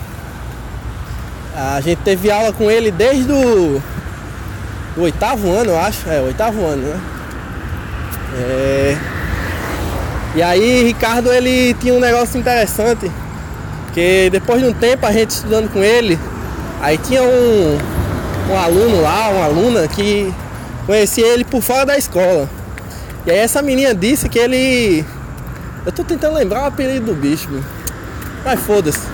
a 1.57 1.79
gente 1.79 1.99
teve 1.99 2.29
aula 2.29 2.51
com 2.51 2.69
ele 2.69 2.91
desde 2.91 3.31
o 3.31 3.81
oitavo 4.97 5.49
ano, 5.49 5.71
eu 5.71 5.79
acho. 5.79 6.09
É, 6.09 6.19
oitavo 6.19 6.65
ano, 6.65 6.81
né? 6.81 6.99
É... 8.37 8.97
E 10.35 10.43
aí, 10.43 10.83
Ricardo, 10.83 11.31
ele 11.31 11.73
tinha 11.75 11.93
um 11.93 11.99
negócio 11.99 12.37
interessante. 12.37 13.09
Que 13.93 14.29
depois 14.29 14.61
de 14.61 14.67
um 14.67 14.73
tempo, 14.73 15.05
a 15.05 15.13
gente 15.13 15.29
estudando 15.29 15.71
com 15.71 15.81
ele, 15.81 16.19
aí 16.81 16.97
tinha 16.97 17.23
um, 17.23 17.77
um 18.51 18.57
aluno 18.57 19.01
lá, 19.01 19.29
uma 19.29 19.45
aluna, 19.45 19.87
que 19.87 20.33
conhecia 20.85 21.25
ele 21.25 21.45
por 21.45 21.61
fora 21.61 21.85
da 21.85 21.97
escola. 21.97 22.49
E 23.25 23.31
aí 23.31 23.37
essa 23.37 23.61
menina 23.61 23.95
disse 23.95 24.27
que 24.27 24.37
ele. 24.37 25.05
Eu 25.85 25.91
tô 25.91 26.03
tentando 26.03 26.35
lembrar 26.35 26.63
o 26.63 26.65
apelido 26.65 27.07
do 27.07 27.13
bicho, 27.13 27.47
mas 28.43 28.59
foda-se. 28.59 29.07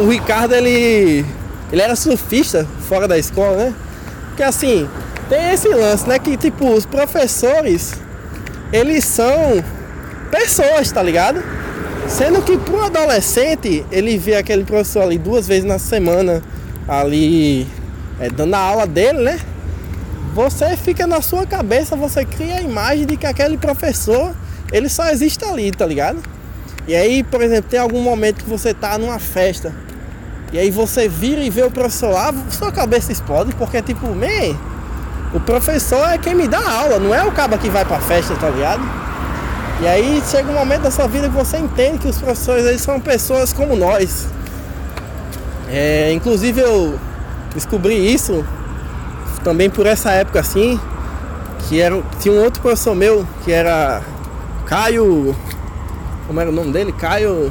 O 0.00 0.08
Ricardo, 0.08 0.54
ele 0.54 1.26
ele 1.70 1.82
era 1.82 1.94
surfista 1.94 2.66
fora 2.88 3.06
da 3.06 3.18
escola, 3.18 3.56
né? 3.56 3.74
Porque 4.28 4.42
assim, 4.42 4.88
tem 5.28 5.52
esse 5.52 5.68
lance, 5.68 6.08
né? 6.08 6.18
Que 6.18 6.36
tipo, 6.36 6.70
os 6.72 6.86
professores, 6.86 7.94
eles 8.72 9.04
são 9.04 9.62
pessoas, 10.30 10.90
tá 10.90 11.02
ligado? 11.02 11.42
Sendo 12.08 12.40
que 12.40 12.56
pro 12.56 12.84
adolescente, 12.84 13.84
ele 13.92 14.16
vê 14.16 14.36
aquele 14.36 14.64
professor 14.64 15.02
ali 15.02 15.18
duas 15.18 15.46
vezes 15.46 15.64
na 15.64 15.78
semana, 15.78 16.42
ali 16.86 17.66
é, 18.18 18.30
dando 18.30 18.54
a 18.54 18.58
aula 18.58 18.86
dele, 18.86 19.18
né? 19.18 19.38
Você 20.34 20.76
fica 20.76 21.06
na 21.06 21.20
sua 21.20 21.44
cabeça, 21.44 21.96
você 21.96 22.24
cria 22.24 22.56
a 22.56 22.62
imagem 22.62 23.04
de 23.04 23.16
que 23.16 23.26
aquele 23.26 23.58
professor, 23.58 24.34
ele 24.72 24.88
só 24.88 25.08
existe 25.10 25.44
ali, 25.44 25.70
tá 25.70 25.86
ligado? 25.86 26.18
E 26.86 26.94
aí, 26.94 27.22
por 27.22 27.42
exemplo, 27.42 27.70
tem 27.70 27.78
algum 27.78 28.02
momento 28.02 28.44
que 28.44 28.48
você 28.48 28.72
tá 28.72 28.96
numa 28.96 29.18
festa 29.18 29.74
e 30.52 30.58
aí 30.58 30.70
você 30.70 31.08
vira 31.08 31.42
e 31.42 31.50
vê 31.50 31.62
o 31.62 31.70
professor 31.70 32.10
lá, 32.10 32.32
sua 32.50 32.72
cabeça 32.72 33.12
explode, 33.12 33.54
porque 33.54 33.82
tipo, 33.82 34.06
man, 34.08 34.56
o 35.34 35.40
professor 35.40 36.08
é 36.08 36.16
quem 36.16 36.34
me 36.34 36.48
dá 36.48 36.58
aula, 36.58 36.98
não 36.98 37.14
é 37.14 37.22
o 37.22 37.32
cabo 37.32 37.58
que 37.58 37.68
vai 37.68 37.84
pra 37.84 38.00
festa, 38.00 38.34
tá 38.36 38.48
ligado? 38.48 38.82
E 39.82 39.86
aí 39.86 40.22
chega 40.30 40.50
um 40.50 40.54
momento 40.54 40.82
da 40.82 40.90
sua 40.90 41.06
vida 41.06 41.28
que 41.28 41.34
você 41.34 41.58
entende 41.58 41.98
que 41.98 42.08
os 42.08 42.16
professores 42.16 42.64
eles 42.64 42.80
são 42.80 42.98
pessoas 42.98 43.52
como 43.52 43.76
nós. 43.76 44.26
É, 45.68 46.10
inclusive 46.14 46.62
eu 46.62 46.98
descobri 47.54 47.94
isso 48.12 48.44
também 49.44 49.68
por 49.68 49.86
essa 49.86 50.10
época 50.12 50.40
assim, 50.40 50.80
que 51.68 51.78
era, 51.78 52.02
tinha 52.20 52.34
um 52.34 52.42
outro 52.42 52.62
professor 52.62 52.94
meu 52.94 53.26
que 53.44 53.52
era 53.52 54.00
Caio. 54.68 55.34
Como 56.26 56.38
era 56.38 56.50
o 56.50 56.52
nome 56.52 56.72
dele? 56.72 56.92
Caio. 56.92 57.50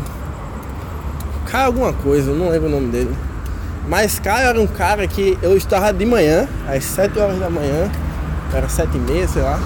Caio 1.47 1.65
alguma 1.65 1.91
coisa, 1.91 2.29
eu 2.29 2.35
não 2.35 2.49
lembro 2.49 2.67
o 2.67 2.71
nome 2.71 2.91
dele. 2.91 3.17
Mas 3.89 4.19
Caio 4.19 4.49
era 4.49 4.61
um 4.61 4.67
cara 4.67 5.07
que 5.07 5.35
eu 5.41 5.57
estava 5.57 5.91
de 5.91 6.05
manhã, 6.05 6.47
às 6.67 6.83
7 6.83 7.17
horas 7.17 7.39
da 7.39 7.49
manhã, 7.49 7.89
era 8.53 8.69
7 8.69 8.95
e 8.95 8.99
meia, 8.99 9.27
sei 9.27 9.41
lá. 9.41 9.59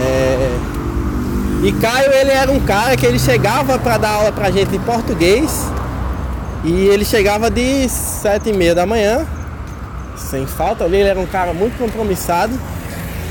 É... 0.00 0.58
E 1.62 1.72
Caio 1.72 2.10
ele 2.12 2.30
era 2.30 2.50
um 2.50 2.60
cara 2.60 2.96
que 2.96 3.06
ele 3.06 3.20
chegava 3.20 3.78
para 3.78 3.98
dar 3.98 4.10
aula 4.10 4.32
pra 4.32 4.50
gente 4.50 4.70
de 4.70 4.78
português 4.80 5.64
e 6.64 6.86
ele 6.86 7.04
chegava 7.04 7.50
de 7.50 7.88
7 7.88 8.48
e 8.48 8.52
meia 8.52 8.74
da 8.74 8.86
manhã, 8.86 9.24
sem 10.16 10.46
falta 10.46 10.84
ali, 10.84 10.96
ele 10.96 11.08
era 11.08 11.20
um 11.20 11.26
cara 11.26 11.52
muito 11.52 11.78
compromissado, 11.78 12.52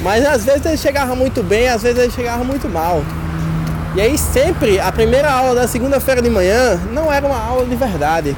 mas 0.02 0.26
às 0.26 0.46
vezes 0.46 0.66
ele 0.66 0.78
chegava 0.78 1.16
muito 1.16 1.42
bem, 1.44 1.68
às 1.68 1.82
vezes 1.82 1.98
ele 1.98 2.12
chegava 2.12 2.44
muito 2.44 2.70
mal. 2.70 3.04
E 3.96 4.02
aí 4.02 4.18
sempre 4.18 4.80
a 4.80 4.92
primeira 4.92 5.32
aula 5.32 5.56
da 5.56 5.68
segunda-feira 5.68 6.22
de 6.22 6.30
manhã 6.30 6.80
não 6.92 7.12
era 7.12 7.26
uma 7.26 7.40
aula 7.40 7.66
de 7.66 7.76
verdade. 7.76 8.38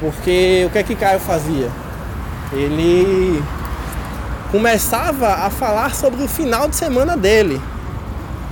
Porque 0.00 0.64
o 0.66 0.70
que 0.70 0.78
é 0.78 0.82
que 0.82 0.94
Caio 0.94 1.20
fazia? 1.20 1.68
Ele 2.52 3.42
começava 4.50 5.28
a 5.46 5.50
falar 5.50 5.94
sobre 5.94 6.22
o 6.22 6.28
final 6.28 6.68
de 6.68 6.76
semana 6.76 7.16
dele. 7.16 7.60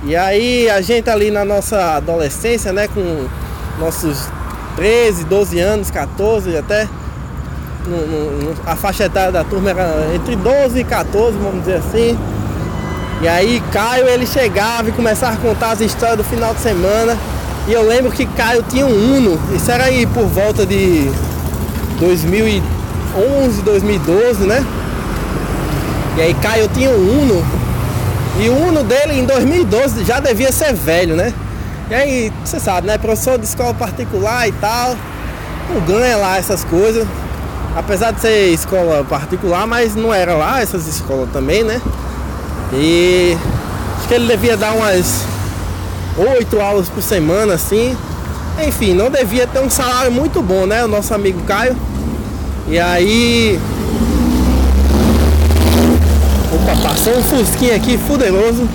E 0.03 0.15
aí 0.15 0.69
a 0.69 0.79
gente 0.81 1.09
ali 1.09 1.31
na 1.31 1.43
nossa 1.43 1.95
adolescência, 1.95 2.71
né, 2.71 2.87
com 2.87 3.27
nossos 3.79 4.29
13, 4.75 5.23
12 5.25 5.59
anos, 5.59 5.91
14 5.91 6.55
até, 6.55 6.87
no, 7.87 7.97
no, 7.97 8.55
a 8.65 8.75
faixa 8.75 9.05
etária 9.05 9.31
da 9.31 9.43
turma 9.43 9.71
era 9.71 10.13
entre 10.13 10.35
12 10.35 10.79
e 10.79 10.83
14, 10.83 11.37
vamos 11.37 11.61
dizer 11.61 11.77
assim. 11.77 12.17
E 13.21 13.27
aí 13.27 13.61
Caio 13.71 14.07
ele 14.07 14.27
chegava 14.27 14.89
e 14.89 14.91
começava 14.91 15.33
a 15.33 15.37
contar 15.37 15.71
as 15.71 15.81
histórias 15.81 16.17
do 16.17 16.23
final 16.23 16.53
de 16.53 16.61
semana. 16.61 17.17
E 17.67 17.73
eu 17.73 17.85
lembro 17.85 18.11
que 18.11 18.25
Caio 18.25 18.63
tinha 18.69 18.85
um 18.85 19.17
Uno, 19.17 19.39
isso 19.55 19.69
era 19.69 19.85
aí 19.85 20.05
por 20.05 20.25
volta 20.25 20.65
de 20.65 21.11
2011, 21.99 23.61
2012, 23.63 24.45
né? 24.45 24.65
E 26.15 26.21
aí 26.21 26.33
Caio 26.35 26.69
tinha 26.69 26.89
um 26.89 27.21
Uno. 27.21 27.45
E 28.39 28.49
o 28.49 28.67
Uno 28.67 28.83
dele 28.83 29.19
em 29.19 29.25
2012 29.25 30.05
já 30.05 30.19
devia 30.19 30.51
ser 30.51 30.73
velho, 30.73 31.15
né? 31.15 31.33
E 31.89 31.95
aí, 31.95 32.33
você 32.43 32.59
sabe, 32.59 32.85
né? 32.85 32.97
Professor 32.97 33.37
de 33.37 33.45
escola 33.45 33.73
particular 33.73 34.45
e 34.45 34.51
tal. 34.51 34.93
Não 35.73 35.79
ganha 35.81 36.17
lá 36.17 36.37
essas 36.37 36.65
coisas. 36.65 37.07
Apesar 37.77 38.11
de 38.11 38.19
ser 38.19 38.49
escola 38.49 39.05
particular, 39.05 39.65
mas 39.65 39.95
não 39.95 40.13
era 40.13 40.35
lá 40.35 40.61
essas 40.61 40.85
escolas 40.85 41.29
também, 41.31 41.63
né? 41.63 41.81
E 42.73 43.37
acho 43.97 44.07
que 44.07 44.13
ele 44.13 44.27
devia 44.27 44.57
dar 44.57 44.73
umas 44.73 45.23
oito 46.17 46.59
aulas 46.59 46.89
por 46.89 47.01
semana, 47.01 47.53
assim. 47.53 47.95
Enfim, 48.65 48.93
não 48.93 49.09
devia 49.09 49.45
ter 49.45 49.59
um 49.59 49.69
salário 49.69 50.11
muito 50.11 50.41
bom, 50.41 50.65
né? 50.65 50.83
O 50.83 50.87
nosso 50.87 51.13
amigo 51.13 51.41
Caio. 51.43 51.75
E 52.67 52.79
aí. 52.79 53.59
Opa, 56.53 56.89
passou 56.89 57.17
um 57.17 57.23
Fusquinha 57.23 57.75
aqui, 57.75 57.97
fuderoso. 57.97 58.67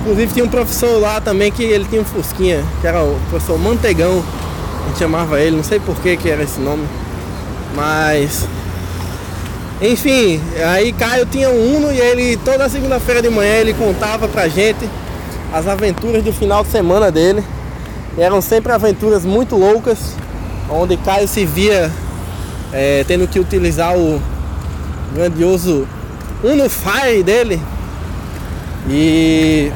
Inclusive 0.00 0.32
tinha 0.32 0.44
um 0.44 0.48
professor 0.48 1.00
lá 1.00 1.20
também 1.20 1.52
que 1.52 1.62
ele 1.62 1.84
tinha 1.84 2.00
um 2.00 2.04
Fusquinha, 2.04 2.64
que 2.80 2.86
era 2.86 3.02
o 3.02 3.18
professor 3.30 3.58
Mantegão. 3.58 4.22
A 4.82 4.88
gente 4.88 4.98
chamava 4.98 5.40
ele, 5.40 5.56
não 5.56 5.64
sei 5.64 5.78
por 5.78 5.96
que, 6.00 6.16
que 6.16 6.28
era 6.28 6.42
esse 6.42 6.60
nome. 6.60 6.86
Mas. 7.74 8.46
Enfim, 9.80 10.40
aí 10.74 10.92
Caio 10.92 11.24
tinha 11.24 11.48
um 11.48 11.76
Uno 11.76 11.92
e 11.92 12.00
ele 12.00 12.36
toda 12.38 12.68
segunda-feira 12.68 13.22
de 13.22 13.30
manhã 13.30 13.54
ele 13.54 13.72
contava 13.72 14.26
pra 14.26 14.48
gente 14.48 14.88
as 15.52 15.68
aventuras 15.68 16.22
do 16.22 16.32
final 16.32 16.64
de 16.64 16.70
semana 16.70 17.12
dele. 17.12 17.44
E 18.16 18.20
eram 18.20 18.40
sempre 18.40 18.72
aventuras 18.72 19.24
muito 19.24 19.54
loucas, 19.54 20.16
onde 20.68 20.96
Caio 20.96 21.28
se 21.28 21.46
via 21.46 21.90
é, 22.72 23.04
tendo 23.06 23.28
que 23.28 23.38
utilizar 23.38 23.96
o 23.96 24.20
grandioso 25.14 25.86
Uno 26.42 26.68
Fire 26.68 27.22
dele. 27.22 27.62
E 28.88 29.70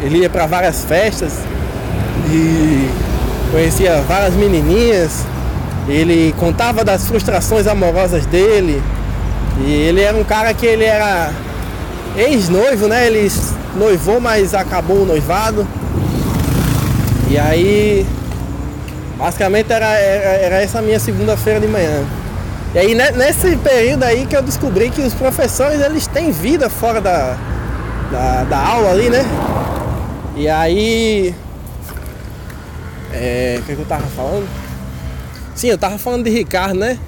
ele 0.00 0.18
ia 0.18 0.30
para 0.30 0.46
várias 0.46 0.84
festas 0.84 1.32
e 2.30 2.88
conhecia 3.50 4.00
várias 4.02 4.34
menininhas. 4.34 5.24
Ele 5.88 6.32
contava 6.38 6.84
das 6.84 7.08
frustrações 7.08 7.66
amorosas 7.66 8.24
dele. 8.26 8.80
E 9.64 9.72
ele 9.72 10.00
era 10.00 10.16
um 10.16 10.24
cara 10.24 10.54
que 10.54 10.66
ele 10.66 10.84
era 10.84 11.32
ex-noivo, 12.16 12.88
né? 12.88 13.06
Ele 13.06 13.30
noivou, 13.76 14.20
mas 14.20 14.54
acabou 14.54 15.02
o 15.02 15.06
noivado. 15.06 15.66
E 17.30 17.38
aí, 17.38 18.06
basicamente 19.16 19.72
era, 19.72 19.86
era, 19.86 20.28
era 20.40 20.62
essa 20.62 20.80
minha 20.80 20.98
segunda-feira 20.98 21.60
de 21.60 21.66
manhã. 21.66 22.04
E 22.74 22.78
aí 22.78 22.94
nesse 22.94 23.56
período 23.56 24.02
aí 24.04 24.26
que 24.26 24.36
eu 24.36 24.42
descobri 24.42 24.90
que 24.90 25.00
os 25.00 25.14
professores 25.14 25.80
eles 25.80 26.06
têm 26.06 26.30
vida 26.30 26.68
fora 26.68 27.00
da, 27.00 27.36
da, 28.12 28.44
da 28.44 28.58
aula 28.58 28.90
ali, 28.90 29.08
né? 29.08 29.24
E 30.36 30.48
aí. 30.48 31.34
É, 33.12 33.56
o 33.58 33.62
que, 33.64 33.72
é 33.72 33.74
que 33.74 33.80
eu 33.80 33.86
tava 33.86 34.06
falando? 34.14 34.46
Sim, 35.54 35.68
eu 35.68 35.78
tava 35.78 35.98
falando 35.98 36.24
de 36.24 36.30
Ricardo, 36.30 36.78
né? 36.78 36.98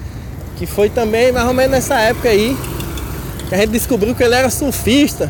Que 0.61 0.67
foi 0.67 0.91
também 0.91 1.31
mais 1.31 1.47
ou 1.47 1.55
menos 1.55 1.71
nessa 1.71 1.99
época 1.99 2.29
aí 2.29 2.55
que 3.49 3.55
a 3.55 3.57
gente 3.57 3.71
descobriu 3.71 4.13
que 4.13 4.23
ele 4.23 4.35
era 4.35 4.47
surfista. 4.47 5.27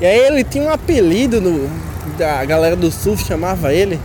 E 0.00 0.06
aí 0.06 0.16
ele 0.16 0.44
tinha 0.44 0.62
um 0.62 0.70
apelido 0.70 1.40
no, 1.40 1.68
da 2.16 2.44
galera 2.44 2.76
do 2.76 2.88
surf 2.88 3.24
chamava 3.24 3.74
ele. 3.74 3.98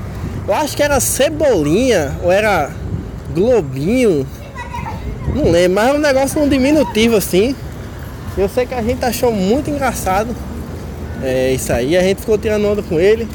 Eu 0.47 0.55
acho 0.55 0.75
que 0.75 0.81
era 0.81 0.99
Cebolinha 0.99 2.17
ou 2.23 2.31
era 2.31 2.71
Globinho. 3.31 4.25
Não 5.35 5.51
lembro, 5.51 5.75
mas 5.75 5.89
é 5.89 5.93
um 5.93 5.99
negócio 5.99 6.41
um 6.41 6.49
diminutivo 6.49 7.15
assim. 7.15 7.55
Eu 8.35 8.49
sei 8.49 8.65
que 8.65 8.73
a 8.73 8.81
gente 8.81 9.05
achou 9.05 9.31
muito 9.31 9.69
engraçado 9.69 10.35
é, 11.21 11.53
isso 11.53 11.71
aí. 11.71 11.95
A 11.95 12.01
gente 12.01 12.21
ficou 12.21 12.39
tirando 12.39 12.65
onda 12.65 12.81
com 12.81 12.99
ele. 12.99 13.27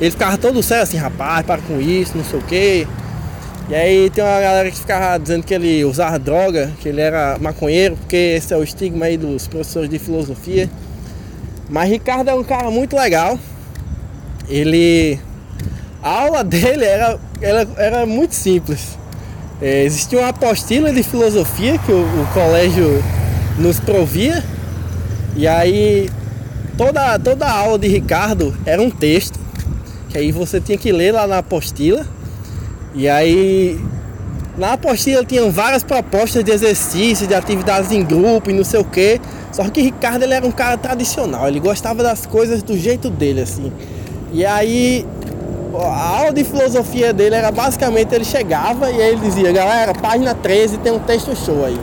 Ele 0.00 0.10
ficava 0.10 0.38
todo 0.38 0.62
sério 0.62 0.84
assim, 0.84 0.96
rapaz, 0.96 1.44
para 1.44 1.60
com 1.60 1.78
isso, 1.78 2.16
não 2.16 2.24
sei 2.24 2.38
o 2.38 2.42
que. 2.42 2.88
E 3.68 3.74
aí 3.74 4.10
tem 4.10 4.22
uma 4.22 4.40
galera 4.40 4.70
que 4.70 4.78
ficava 4.78 5.18
dizendo 5.18 5.42
que 5.42 5.52
ele 5.52 5.84
usava 5.84 6.18
droga, 6.20 6.70
que 6.80 6.88
ele 6.88 7.00
era 7.00 7.36
maconheiro, 7.40 7.96
porque 7.96 8.16
esse 8.16 8.54
é 8.54 8.56
o 8.56 8.62
estigma 8.62 9.06
aí 9.06 9.16
dos 9.16 9.48
professores 9.48 9.90
de 9.90 9.98
filosofia. 9.98 10.70
Mas 11.68 11.90
Ricardo 11.90 12.30
é 12.30 12.34
um 12.34 12.44
cara 12.44 12.70
muito 12.70 12.96
legal. 12.96 13.36
Ele. 14.48 15.18
A 16.00 16.22
aula 16.22 16.42
dele 16.44 16.84
era, 16.84 17.18
era, 17.40 17.68
era 17.76 18.06
muito 18.06 18.36
simples. 18.36 18.96
É, 19.60 19.82
existia 19.82 20.20
uma 20.20 20.28
apostila 20.28 20.92
de 20.92 21.02
filosofia 21.02 21.76
que 21.78 21.90
o, 21.90 22.02
o 22.02 22.26
colégio 22.32 23.02
nos 23.58 23.80
provia. 23.80 24.44
E 25.34 25.48
aí 25.48 26.08
toda, 26.78 27.18
toda 27.18 27.46
a 27.46 27.52
aula 27.52 27.78
de 27.80 27.88
Ricardo 27.88 28.56
era 28.64 28.80
um 28.80 28.90
texto. 28.90 29.40
Que 30.08 30.18
aí 30.18 30.30
você 30.30 30.60
tinha 30.60 30.78
que 30.78 30.92
ler 30.92 31.10
lá 31.10 31.26
na 31.26 31.38
apostila. 31.38 32.06
E 32.94 33.08
aí 33.08 33.80
na 34.56 34.72
apostila 34.72 35.24
tinham 35.24 35.50
várias 35.50 35.82
propostas 35.82 36.42
de 36.42 36.50
exercícios, 36.50 37.28
de 37.28 37.34
atividades 37.34 37.92
em 37.92 38.02
grupo 38.02 38.50
e 38.50 38.54
não 38.54 38.64
sei 38.64 38.80
o 38.80 38.84
que. 38.84 39.20
Só 39.52 39.64
que 39.64 39.80
Ricardo 39.82 40.22
ele 40.22 40.34
era 40.34 40.46
um 40.46 40.50
cara 40.50 40.76
tradicional, 40.76 41.46
ele 41.48 41.60
gostava 41.60 42.02
das 42.02 42.26
coisas 42.26 42.62
do 42.62 42.76
jeito 42.76 43.10
dele, 43.10 43.42
assim. 43.42 43.72
E 44.32 44.44
aí 44.44 45.06
a 45.74 46.18
aula 46.18 46.32
de 46.32 46.42
filosofia 46.42 47.12
dele 47.12 47.34
era 47.34 47.52
basicamente 47.52 48.14
ele 48.14 48.24
chegava 48.24 48.90
e 48.90 49.00
aí 49.00 49.12
ele 49.12 49.20
dizia, 49.20 49.52
galera, 49.52 49.94
página 49.94 50.34
13 50.34 50.78
tem 50.78 50.92
um 50.92 50.98
texto 50.98 51.36
show 51.36 51.64
aí. 51.64 51.78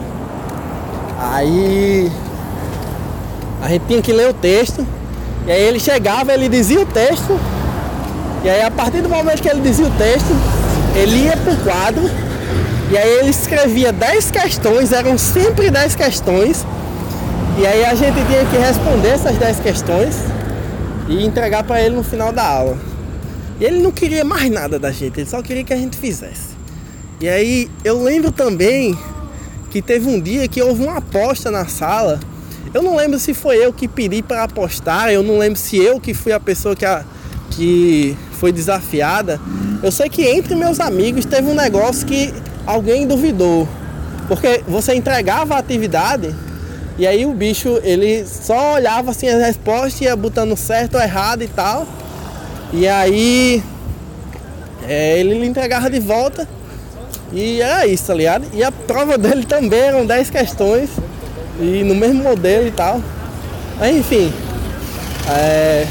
Aí 1.20 2.12
a 3.62 3.70
gente 3.70 3.86
tinha 3.88 4.02
que 4.02 4.12
ler 4.12 4.30
o 4.30 4.34
texto, 4.34 4.86
e 5.48 5.52
aí 5.52 5.62
ele 5.62 5.80
chegava, 5.80 6.34
ele 6.34 6.50
dizia 6.50 6.82
o 6.82 6.86
texto, 6.86 7.40
e 8.44 8.50
aí 8.50 8.62
a 8.62 8.70
partir 8.70 9.02
do 9.02 9.08
momento 9.08 9.42
que 9.42 9.48
ele 9.48 9.62
dizia 9.62 9.86
o 9.86 9.92
texto, 9.92 10.36
ele 10.96 11.26
ia 11.26 11.38
pro 11.38 11.56
quadro, 11.58 12.04
e 12.92 12.98
aí 12.98 13.20
ele 13.20 13.30
escrevia 13.30 13.92
10 13.92 14.32
questões, 14.32 14.92
eram 14.92 15.18
sempre 15.18 15.72
10 15.72 15.96
questões, 15.96 16.66
e 17.58 17.66
aí 17.66 17.86
a 17.86 17.96
gente 17.96 18.16
tinha 18.26 18.46
que 18.46 18.58
responder 18.58 19.10
essas 19.10 19.38
10 19.38 19.60
questões 19.60 20.16
e 21.08 21.26
entregar 21.26 21.64
para 21.64 21.82
ele 21.82 21.96
no 21.96 22.04
final 22.04 22.32
da 22.32 22.46
aula. 22.46 22.78
E 23.60 23.64
ele 23.64 23.80
não 23.80 23.92
queria 23.92 24.24
mais 24.24 24.50
nada 24.52 24.78
da 24.80 24.92
gente, 24.92 25.20
ele 25.20 25.30
só 25.30 25.42
queria 25.42 25.64
que 25.64 25.74
a 25.74 25.78
gente 25.78 25.98
fizesse. 25.98 26.54
E 27.20 27.30
aí 27.30 27.70
eu 27.84 28.02
lembro 28.02 28.32
também 28.32 28.98
que 29.72 29.82
teve 29.82 30.08
um 30.08 30.20
dia 30.20 30.48
que 30.48 30.62
houve 30.62 30.84
uma 30.84 30.98
aposta 30.98 31.50
na 31.50 31.68
sala. 31.68 32.20
Eu 32.74 32.84
não 32.84 32.96
lembro 32.96 33.18
se 33.20 33.34
foi 33.34 33.58
eu 33.58 33.72
que 33.74 33.88
pedi 33.88 34.22
para 34.22 34.44
apostar, 34.44 35.10
eu 35.10 35.24
não 35.24 35.38
lembro 35.38 35.58
se 35.58 35.78
eu 35.78 36.00
que 36.00 36.14
fui 36.14 36.32
a 36.32 36.40
pessoa 36.40 36.76
que, 36.76 36.86
a, 36.86 37.04
que 37.52 38.16
foi 38.34 38.52
desafiada. 38.52 39.40
Eu 39.84 39.92
sei 39.92 40.08
que 40.08 40.24
entre 40.26 40.56
meus 40.56 40.80
amigos 40.80 41.26
teve 41.26 41.52
um 41.52 41.54
negócio 41.54 42.08
que 42.08 42.34
alguém 42.66 43.06
duvidou. 43.06 43.68
Porque 44.30 44.64
você 44.66 44.96
entregava 44.96 45.56
a 45.56 45.58
atividade 45.60 46.34
e 46.98 47.08
aí 47.08 47.26
o 47.26 47.34
bicho, 47.34 47.80
ele 47.84 48.26
só 48.26 48.76
olhava 48.76 49.12
assim 49.12 49.28
as 49.28 49.42
respostas, 49.42 50.00
ia 50.00 50.16
botando 50.16 50.56
certo 50.56 50.96
ou 50.96 51.02
errado 51.02 51.42
e 51.42 51.48
tal. 51.48 51.88
E 52.72 52.88
aí 52.88 53.64
é, 54.88 55.20
ele 55.20 55.40
lhe 55.40 55.46
entregava 55.46 55.90
de 55.90 56.00
volta. 56.00 56.48
E 57.32 57.62
era 57.62 57.88
isso, 57.88 58.06
tá 58.06 58.14
ligado? 58.14 58.46
E 58.54 58.64
a 58.64 58.72
prova 58.72 59.18
dele 59.20 59.44
também 59.44 59.80
eram 59.80 60.06
10 60.06 60.30
questões. 60.30 60.90
E 61.60 61.84
no 61.84 61.96
mesmo 61.96 62.24
modelo 62.24 62.68
e 62.68 62.72
tal. 62.72 63.02
Mas 63.80 63.98
enfim. 63.98 64.32
É, 65.30 65.88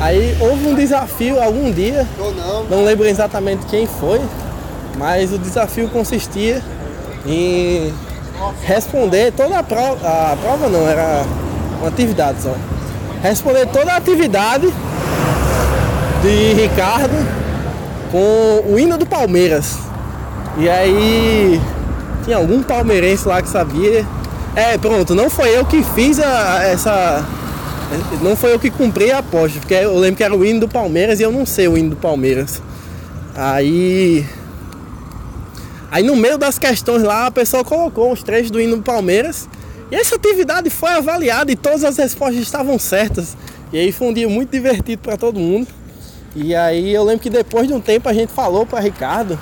aí 0.00 0.36
houve 0.40 0.68
um 0.68 0.74
desafio 0.74 1.42
algum 1.42 1.70
dia. 1.70 2.06
Não 2.68 2.84
lembro 2.84 3.06
exatamente 3.06 3.66
quem 3.66 3.86
foi. 3.86 4.20
Mas 4.98 5.32
o 5.32 5.38
desafio 5.38 5.88
consistia 5.88 6.62
em 7.26 7.92
responder 8.62 9.32
toda 9.32 9.58
a 9.58 9.62
prova. 9.62 9.96
A 10.06 10.36
prova 10.36 10.68
não, 10.68 10.86
era 10.86 11.24
uma 11.78 11.88
atividade 11.88 12.42
só. 12.42 12.54
Responder 13.22 13.66
toda 13.66 13.92
a 13.92 13.96
atividade 13.96 14.72
de 16.22 16.52
Ricardo 16.54 17.14
com 18.10 18.72
o 18.72 18.78
hino 18.78 18.98
do 18.98 19.06
Palmeiras. 19.06 19.78
E 20.58 20.68
aí 20.68 21.60
tinha 22.24 22.36
algum 22.36 22.62
palmeirense 22.62 23.26
lá 23.26 23.40
que 23.40 23.48
sabia. 23.48 24.04
É, 24.54 24.76
pronto, 24.76 25.14
não 25.14 25.30
foi 25.30 25.56
eu 25.56 25.64
que 25.64 25.82
fiz 25.82 26.18
a, 26.18 26.64
essa. 26.64 27.24
Não 28.22 28.36
foi 28.36 28.52
eu 28.52 28.58
que 28.58 28.70
cumpri 28.70 29.10
a 29.10 29.18
aposta, 29.18 29.58
porque 29.58 29.74
eu 29.74 29.98
lembro 29.98 30.16
que 30.16 30.24
era 30.24 30.34
o 30.34 30.44
hino 30.44 30.60
do 30.60 30.68
Palmeiras 30.68 31.18
e 31.18 31.22
eu 31.22 31.32
não 31.32 31.44
sei 31.44 31.66
o 31.66 31.76
hino 31.76 31.90
do 31.90 31.96
Palmeiras. 31.96 32.62
Aí 33.34 34.24
Aí 35.90 36.04
no 36.04 36.14
meio 36.14 36.38
das 36.38 36.56
questões 36.56 37.02
lá, 37.02 37.26
a 37.26 37.30
pessoa 37.32 37.64
colocou 37.64 38.12
os 38.12 38.22
trechos 38.22 38.50
do 38.50 38.60
hino 38.60 38.76
do 38.76 38.82
Palmeiras. 38.82 39.48
E 39.90 39.96
essa 39.96 40.14
atividade 40.14 40.70
foi 40.70 40.90
avaliada 40.90 41.50
e 41.50 41.56
todas 41.56 41.82
as 41.82 41.96
respostas 41.96 42.40
estavam 42.40 42.78
certas. 42.78 43.36
E 43.72 43.78
aí 43.78 43.90
foi 43.90 44.08
um 44.08 44.12
dia 44.12 44.28
muito 44.28 44.50
divertido 44.50 45.02
para 45.02 45.16
todo 45.16 45.40
mundo. 45.40 45.66
E 46.36 46.54
aí 46.54 46.94
eu 46.94 47.02
lembro 47.02 47.20
que 47.20 47.30
depois 47.30 47.66
de 47.66 47.74
um 47.74 47.80
tempo 47.80 48.08
a 48.08 48.12
gente 48.12 48.32
falou 48.32 48.64
para 48.64 48.78
Ricardo, 48.78 49.36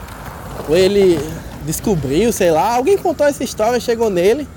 ou 0.66 0.74
ele 0.74 1.20
descobriu, 1.66 2.32
sei 2.32 2.50
lá, 2.50 2.76
alguém 2.76 2.96
contou 2.96 3.26
essa 3.26 3.44
história, 3.44 3.78
chegou 3.78 4.08
nele. 4.08 4.48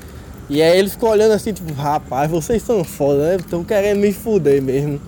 E 0.52 0.62
aí 0.62 0.78
ele 0.78 0.90
ficou 0.90 1.10
olhando 1.10 1.32
assim, 1.32 1.54
tipo, 1.54 1.72
rapaz, 1.72 2.30
vocês 2.30 2.62
são 2.62 2.84
foda, 2.84 3.20
né? 3.20 3.36
Estão 3.38 3.64
querendo 3.64 4.02
me 4.02 4.12
fuder 4.12 4.62
mesmo. 4.62 5.00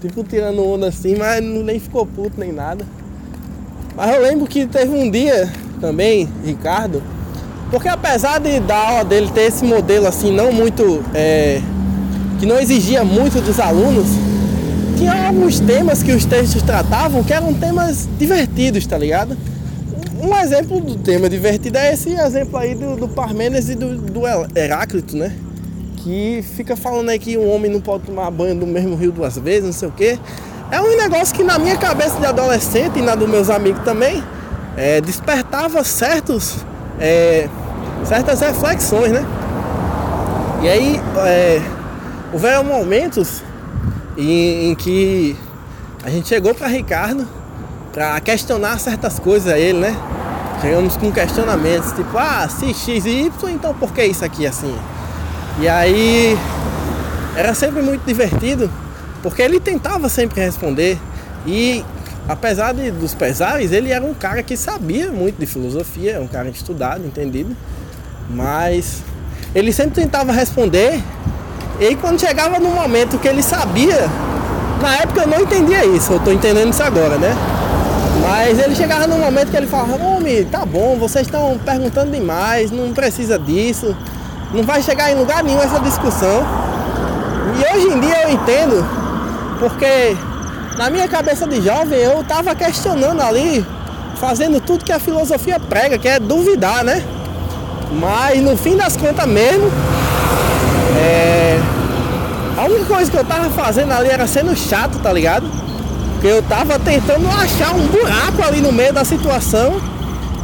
Tipo, 0.00 0.24
tirando 0.24 0.60
onda 0.66 0.88
assim, 0.88 1.14
mas 1.14 1.40
nem 1.40 1.78
ficou 1.78 2.04
puto 2.04 2.32
nem 2.36 2.50
nada. 2.50 2.84
Mas 3.96 4.12
eu 4.12 4.20
lembro 4.20 4.44
que 4.48 4.66
teve 4.66 4.92
um 4.92 5.08
dia 5.08 5.48
também, 5.80 6.28
Ricardo, 6.44 7.00
Porque 7.70 7.86
apesar 7.86 8.40
de 8.40 8.58
da 8.58 8.76
aula 8.76 9.04
dele 9.04 9.30
ter 9.32 9.42
esse 9.42 9.64
modelo 9.64 10.04
assim, 10.04 10.32
não 10.32 10.52
muito. 10.52 11.04
É, 11.14 11.62
que 12.40 12.46
não 12.46 12.58
exigia 12.58 13.04
muito 13.04 13.40
dos 13.40 13.60
alunos, 13.60 14.08
tinha 14.96 15.28
alguns 15.28 15.60
temas 15.60 16.02
que 16.02 16.10
os 16.10 16.24
textos 16.24 16.60
tratavam 16.62 17.22
que 17.22 17.32
eram 17.32 17.54
temas 17.54 18.08
divertidos, 18.18 18.84
tá 18.84 18.98
ligado? 18.98 19.36
Um 20.28 20.36
exemplo 20.36 20.78
do 20.78 20.94
tema 20.94 21.26
divertido 21.26 21.78
é 21.78 21.94
esse 21.94 22.12
exemplo 22.12 22.58
aí 22.58 22.74
do, 22.74 22.96
do 22.96 23.08
Parmênides 23.08 23.70
e 23.70 23.74
do, 23.74 23.96
do 23.96 24.20
Heráclito, 24.54 25.16
né? 25.16 25.34
Que 25.96 26.44
fica 26.54 26.76
falando 26.76 27.08
aí 27.08 27.18
que 27.18 27.38
um 27.38 27.50
homem 27.50 27.70
não 27.70 27.80
pode 27.80 28.04
tomar 28.04 28.30
banho 28.30 28.54
no 28.54 28.66
mesmo 28.66 28.94
rio 28.94 29.10
duas 29.10 29.38
vezes, 29.38 29.64
não 29.64 29.72
sei 29.72 29.88
o 29.88 29.90
quê. 29.90 30.18
É 30.70 30.82
um 30.82 30.98
negócio 30.98 31.34
que 31.34 31.42
na 31.42 31.58
minha 31.58 31.78
cabeça 31.78 32.20
de 32.20 32.26
adolescente 32.26 32.98
e 32.98 33.02
na 33.02 33.14
dos 33.14 33.26
meus 33.26 33.48
amigos 33.48 33.82
também 33.84 34.22
é, 34.76 35.00
despertava 35.00 35.82
certos, 35.82 36.58
é, 37.00 37.48
certas 38.04 38.42
reflexões, 38.42 39.10
né? 39.10 39.24
E 40.62 40.68
aí 40.68 41.00
é, 41.26 41.62
houveram 42.34 42.64
momentos 42.64 43.42
em, 44.14 44.72
em 44.72 44.74
que 44.74 45.34
a 46.04 46.10
gente 46.10 46.28
chegou 46.28 46.54
para 46.54 46.66
Ricardo 46.66 47.26
para 47.94 48.20
questionar 48.20 48.78
certas 48.78 49.18
coisas 49.18 49.50
a 49.50 49.58
ele, 49.58 49.78
né? 49.78 49.96
Chegamos 50.60 50.96
com 50.96 51.12
questionamentos, 51.12 51.92
tipo, 51.92 52.18
ah, 52.18 52.48
se 52.48 52.74
X 52.74 53.06
e 53.06 53.26
Y, 53.26 53.50
então 53.50 53.72
por 53.74 53.92
que 53.92 54.04
isso 54.04 54.24
aqui 54.24 54.44
assim? 54.44 54.74
E 55.60 55.68
aí 55.68 56.36
era 57.36 57.54
sempre 57.54 57.80
muito 57.80 58.04
divertido, 58.04 58.68
porque 59.22 59.40
ele 59.40 59.60
tentava 59.60 60.08
sempre 60.08 60.40
responder 60.40 60.98
e 61.46 61.84
apesar 62.28 62.74
de, 62.74 62.90
dos 62.90 63.14
pesares, 63.14 63.70
ele 63.70 63.92
era 63.92 64.04
um 64.04 64.12
cara 64.12 64.42
que 64.42 64.56
sabia 64.56 65.12
muito 65.12 65.38
de 65.38 65.46
filosofia, 65.46 66.20
um 66.20 66.26
cara 66.26 66.48
estudado, 66.48 67.06
entendido, 67.06 67.56
mas 68.28 69.02
ele 69.54 69.72
sempre 69.72 70.02
tentava 70.02 70.32
responder 70.32 71.00
e 71.78 71.94
quando 71.94 72.20
chegava 72.20 72.58
no 72.58 72.70
momento 72.70 73.16
que 73.18 73.28
ele 73.28 73.44
sabia, 73.44 74.08
na 74.82 74.96
época 74.96 75.20
eu 75.20 75.28
não 75.28 75.40
entendia 75.40 75.84
isso, 75.84 76.14
eu 76.14 76.20
tô 76.20 76.32
entendendo 76.32 76.72
isso 76.72 76.82
agora, 76.82 77.16
né? 77.16 77.57
Mas 78.28 78.58
ele 78.58 78.74
chegava 78.74 79.06
num 79.06 79.18
momento 79.18 79.50
que 79.50 79.56
ele 79.56 79.66
falava, 79.66 80.04
homem, 80.04 80.44
tá 80.44 80.66
bom, 80.66 80.98
vocês 80.98 81.26
estão 81.26 81.58
perguntando 81.64 82.10
demais, 82.10 82.70
não 82.70 82.92
precisa 82.92 83.38
disso, 83.38 83.96
não 84.52 84.64
vai 84.64 84.82
chegar 84.82 85.10
em 85.10 85.14
lugar 85.14 85.42
nenhum 85.42 85.62
essa 85.62 85.80
discussão. 85.80 86.44
E 87.56 87.74
hoje 87.74 87.86
em 87.86 87.98
dia 87.98 88.24
eu 88.24 88.34
entendo, 88.34 88.86
porque 89.58 90.14
na 90.76 90.90
minha 90.90 91.08
cabeça 91.08 91.46
de 91.46 91.62
jovem 91.62 91.98
eu 92.00 92.20
estava 92.20 92.54
questionando 92.54 93.22
ali, 93.22 93.64
fazendo 94.16 94.60
tudo 94.60 94.84
que 94.84 94.92
a 94.92 94.98
filosofia 94.98 95.58
prega, 95.58 95.96
que 95.96 96.06
é 96.06 96.20
duvidar, 96.20 96.84
né? 96.84 97.02
Mas 97.98 98.42
no 98.42 98.58
fim 98.58 98.76
das 98.76 98.94
contas 98.94 99.26
mesmo, 99.26 99.72
é... 100.98 101.58
a 102.58 102.64
única 102.66 102.84
coisa 102.84 103.10
que 103.10 103.16
eu 103.16 103.24
tava 103.24 103.48
fazendo 103.48 103.90
ali 103.90 104.10
era 104.10 104.26
sendo 104.26 104.54
chato, 104.54 104.98
tá 104.98 105.10
ligado? 105.10 105.46
Porque 106.18 106.26
eu 106.26 106.42
tava 106.42 106.80
tentando 106.80 107.28
achar 107.28 107.72
um 107.76 107.86
buraco 107.86 108.42
ali 108.42 108.60
no 108.60 108.72
meio 108.72 108.92
da 108.92 109.04
situação, 109.04 109.80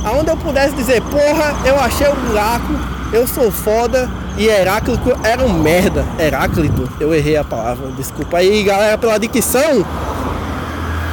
aonde 0.04 0.30
eu 0.30 0.36
pudesse 0.36 0.72
dizer, 0.76 1.02
porra, 1.02 1.52
eu 1.66 1.80
achei 1.80 2.08
um 2.08 2.14
buraco, 2.28 2.72
eu 3.12 3.26
sou 3.26 3.50
foda 3.50 4.08
e 4.38 4.46
Heráclito 4.46 5.18
era 5.24 5.42
um 5.42 5.52
merda. 5.52 6.06
Heráclito, 6.16 6.88
eu 7.00 7.12
errei 7.12 7.36
a 7.36 7.42
palavra, 7.42 7.88
desculpa 7.96 8.36
aí 8.36 8.62
galera 8.62 8.96
pela 8.96 9.18
dicção. 9.18 9.84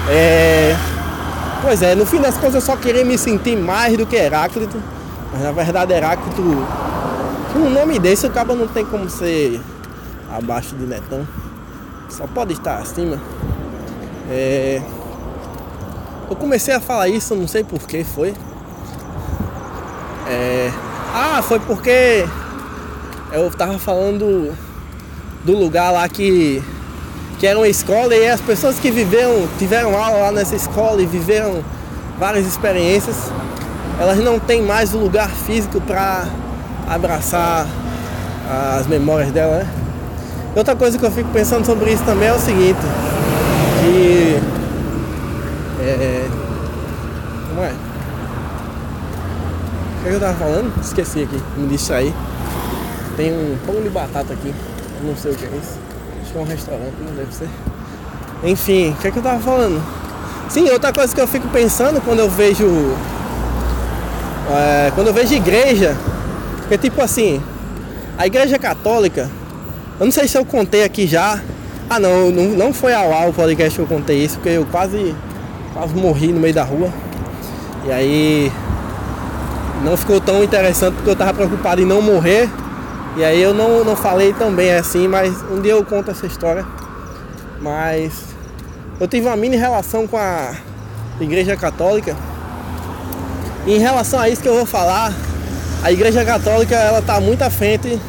É. 0.08 0.76
Pois 1.64 1.82
é, 1.82 1.96
no 1.96 2.06
fim 2.06 2.22
das 2.22 2.36
contas 2.36 2.54
eu 2.54 2.62
só 2.62 2.76
queria 2.76 3.04
me 3.04 3.18
sentir 3.18 3.58
mais 3.58 3.98
do 3.98 4.06
que 4.06 4.16
Heráclito. 4.16 4.78
Mas 5.34 5.42
na 5.42 5.52
verdade 5.52 5.92
Heráclito. 5.92 6.44
Com 7.52 7.60
um 7.62 7.70
nome 7.72 7.98
desse 7.98 8.28
o 8.28 8.30
cabo 8.30 8.54
não 8.54 8.68
tem 8.68 8.86
como 8.86 9.10
ser 9.10 9.60
abaixo 10.32 10.76
de 10.76 10.86
Netão. 10.86 11.28
Só 12.10 12.28
pode 12.28 12.54
estar 12.54 12.76
acima. 12.76 13.20
É... 14.30 14.82
Eu 16.30 16.36
comecei 16.36 16.74
a 16.74 16.80
falar 16.80 17.08
isso, 17.08 17.36
não 17.36 17.48
sei 17.48 17.64
por 17.64 17.82
que 17.88 18.04
foi. 18.04 18.34
É... 20.28 20.72
Ah, 21.14 21.42
foi 21.42 21.60
porque 21.60 22.26
eu 23.34 23.50
tava 23.52 23.78
falando 23.78 24.56
do 25.44 25.58
lugar 25.58 25.92
lá 25.92 26.08
que, 26.08 26.62
que 27.40 27.48
era 27.48 27.58
uma 27.58 27.68
escola 27.68 28.16
e 28.16 28.28
as 28.28 28.40
pessoas 28.40 28.80
que 28.80 28.92
viveram, 28.92 29.48
tiveram 29.58 29.98
aula 29.98 30.18
lá 30.20 30.32
nessa 30.32 30.56
escola 30.56 31.02
e 31.02 31.06
viveram 31.06 31.64
várias 32.20 32.46
experiências, 32.46 33.16
elas 34.00 34.20
não 34.20 34.40
têm 34.40 34.62
mais 34.62 34.94
o 34.94 34.98
lugar 34.98 35.30
físico 35.30 35.82
para 35.82 36.28
abraçar 36.88 37.68
as 38.78 38.88
memórias 38.88 39.32
dela, 39.32 39.60
né? 39.60 39.68
Outra 40.56 40.76
coisa 40.76 40.98
que 40.98 41.06
eu 41.06 41.12
fico 41.12 41.30
pensando 41.32 41.66
sobre 41.66 41.94
isso 41.94 42.04
também 42.04 42.28
é 42.28 42.34
o 42.34 42.40
seguinte, 42.40 42.80
é, 45.82 46.28
como 47.50 47.64
é? 47.64 47.74
O 50.00 50.04
que 50.04 50.10
eu 50.10 50.20
tava 50.20 50.34
falando? 50.34 50.74
Esqueci 50.82 51.24
aqui, 51.24 51.42
me 51.58 51.68
distraí. 51.68 52.14
Tem 53.18 53.32
um 53.32 53.58
pão 53.66 53.82
de 53.82 53.90
batata 53.90 54.34
aqui, 54.34 54.54
não 55.04 55.16
sei 55.16 55.32
o 55.32 55.36
que 55.36 55.46
é 55.46 55.50
isso. 55.50 55.78
Acho 56.22 56.32
que 56.32 56.38
é 56.38 56.42
um 56.42 56.46
restaurante, 56.46 56.94
não 57.06 57.16
deve 57.16 57.34
ser. 57.34 57.50
Enfim, 58.44 58.92
o 58.92 58.96
que, 58.96 59.08
é 59.08 59.12
que 59.12 59.18
eu 59.20 59.24
tava 59.24 59.40
falando? 59.40 59.82
Sim, 60.50 60.70
outra 60.70 60.92
coisa 60.92 61.14
que 61.14 61.22
eu 61.22 61.28
fico 61.28 61.48
pensando 61.50 62.02
quando 62.02 62.20
eu 62.20 62.30
vejo. 62.30 62.66
É, 64.50 64.92
quando 64.96 65.08
eu 65.08 65.14
vejo 65.14 65.34
igreja, 65.34 65.96
é 66.70 66.78
tipo 66.78 67.02
assim, 67.02 67.42
a 68.18 68.26
igreja 68.26 68.58
católica, 68.58 69.30
eu 70.00 70.06
não 70.06 70.12
sei 70.12 70.28
se 70.28 70.38
eu 70.38 70.44
contei 70.44 70.84
aqui 70.84 71.06
já. 71.06 71.40
Ah 71.94 72.00
não, 72.00 72.32
não, 72.32 72.46
não 72.46 72.74
foi 72.74 72.94
ao 72.94 73.14
ar 73.14 73.28
o 73.28 73.34
podcast 73.34 73.76
que 73.76 73.82
eu 73.82 73.86
contei 73.86 74.24
isso, 74.24 74.36
porque 74.36 74.48
eu 74.48 74.66
quase, 74.66 75.14
quase 75.74 75.94
morri 75.94 76.32
no 76.32 76.40
meio 76.40 76.54
da 76.54 76.64
rua. 76.64 76.90
E 77.86 77.92
aí 77.92 78.52
não 79.84 79.98
ficou 79.98 80.22
tão 80.22 80.42
interessante 80.42 80.94
porque 80.94 81.10
eu 81.10 81.18
tava 81.18 81.34
preocupado 81.34 81.82
em 81.82 81.86
não 81.86 82.02
morrer. 82.02 82.50
E 83.18 83.26
aí 83.26 83.42
eu 83.42 83.54
não, 83.54 83.84
não 83.84 83.94
falei 83.94 84.32
tão 84.32 84.56
bem 84.56 84.72
assim, 84.72 85.06
mas 85.06 85.36
um 85.52 85.60
dia 85.60 85.74
eu 85.74 85.84
conto 85.84 86.10
essa 86.10 86.26
história. 86.26 86.66
Mas 87.60 88.14
eu 88.98 89.06
tive 89.06 89.28
uma 89.28 89.36
mini 89.36 89.58
relação 89.58 90.08
com 90.08 90.16
a 90.16 90.54
igreja 91.20 91.58
católica. 91.58 92.16
E 93.68 93.76
em 93.76 93.80
relação 93.80 94.18
a 94.18 94.30
isso 94.30 94.42
que 94.42 94.48
eu 94.48 94.56
vou 94.56 94.66
falar, 94.66 95.14
a 95.84 95.92
igreja 95.92 96.24
católica 96.24 96.74
ela 96.74 97.00
está 97.00 97.20
muito 97.20 97.42
à 97.42 97.50
frente 97.50 98.00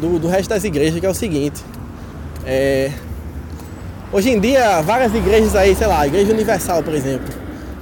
do, 0.00 0.18
do 0.18 0.26
resto 0.26 0.48
das 0.48 0.64
igrejas, 0.64 0.98
que 0.98 1.04
é 1.04 1.10
o 1.10 1.14
seguinte. 1.14 1.73
É, 2.46 2.90
hoje 4.12 4.30
em 4.30 4.38
dia, 4.38 4.82
várias 4.82 5.14
igrejas 5.14 5.56
aí, 5.56 5.74
sei 5.74 5.86
lá, 5.86 6.00
a 6.00 6.06
Igreja 6.06 6.32
Universal, 6.32 6.82
por 6.82 6.94
exemplo, 6.94 7.26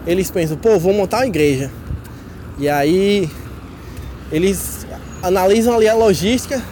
eles 0.07 0.31
pensam, 0.31 0.57
pô, 0.57 0.79
vou 0.79 0.93
montar 0.93 1.19
uma 1.19 1.27
igreja. 1.27 1.71
E 2.59 2.69
aí 2.69 3.29
eles 4.31 4.87
analisam 5.23 5.75
ali 5.75 5.89
a 5.89 5.95
logística 5.95 6.63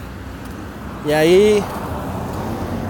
e 1.05 1.13
aí 1.13 1.63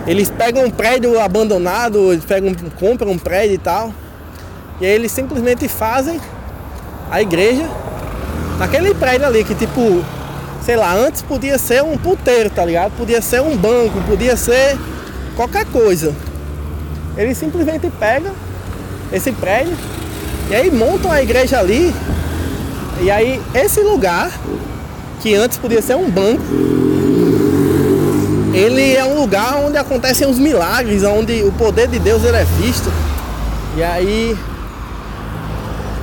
eles 0.07 0.31
pegam 0.31 0.65
um 0.65 0.71
prédio 0.71 1.19
abandonado, 1.19 2.13
eles 2.13 2.25
pegam, 2.25 2.55
compram 2.79 3.13
um 3.13 3.19
prédio 3.19 3.55
e 3.55 3.59
tal. 3.59 3.95
E 4.81 4.87
aí 4.87 4.93
eles 4.93 5.13
simplesmente 5.13 5.67
fazem 5.67 6.21
a 7.11 7.23
igreja 7.23 7.69
naquele 8.59 8.95
prédio 8.95 9.27
ali 9.27 9.45
que 9.45 9.55
tipo, 9.55 10.05
sei 10.71 10.77
lá, 10.77 10.95
antes 10.95 11.21
podia 11.21 11.59
ser 11.59 11.83
um 11.83 11.99
puteiro, 11.99 12.49
tá 12.49 12.65
ligado? 12.65 12.93
Podia 12.97 13.21
ser 13.21 13.43
um 13.43 13.57
banco, 13.57 14.01
podia 14.07 14.37
ser 14.37 14.79
qualquer 15.35 15.65
coisa. 15.65 16.15
Eles 17.17 17.37
simplesmente 17.37 17.91
pegam 17.99 18.33
esse 19.13 19.33
prédio 19.33 19.77
e 20.49 20.55
aí 20.55 20.71
montam 20.71 21.11
a 21.11 21.21
igreja 21.21 21.59
ali. 21.59 21.93
E 23.01 23.11
aí 23.11 23.43
esse 23.53 23.81
lugar, 23.81 24.31
que 25.19 25.35
antes 25.35 25.59
podia 25.59 25.83
ser 25.83 25.97
um 25.97 26.09
banco, 26.09 26.45
ele 28.55 28.95
é 28.95 29.05
um 29.05 29.19
lugar 29.19 29.57
onde 29.57 29.77
acontecem 29.77 30.29
os 30.29 30.39
milagres, 30.39 31.03
onde 31.03 31.43
o 31.43 31.51
poder 31.51 31.89
de 31.89 31.99
Deus 31.99 32.23
ele 32.23 32.37
é 32.37 32.45
visto. 32.45 32.93
E 33.77 33.83
aí, 33.83 34.39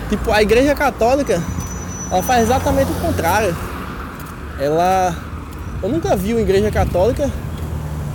tipo, 0.10 0.30
a 0.30 0.42
igreja 0.42 0.76
católica 0.76 1.42
ela 2.12 2.22
faz 2.22 2.44
exatamente 2.44 2.92
o 2.92 2.96
contrário. 2.96 3.56
Ela. 4.60 5.16
Eu 5.82 5.90
nunca 5.90 6.16
vi 6.16 6.34
uma 6.34 6.42
igreja 6.42 6.72
católica 6.72 7.30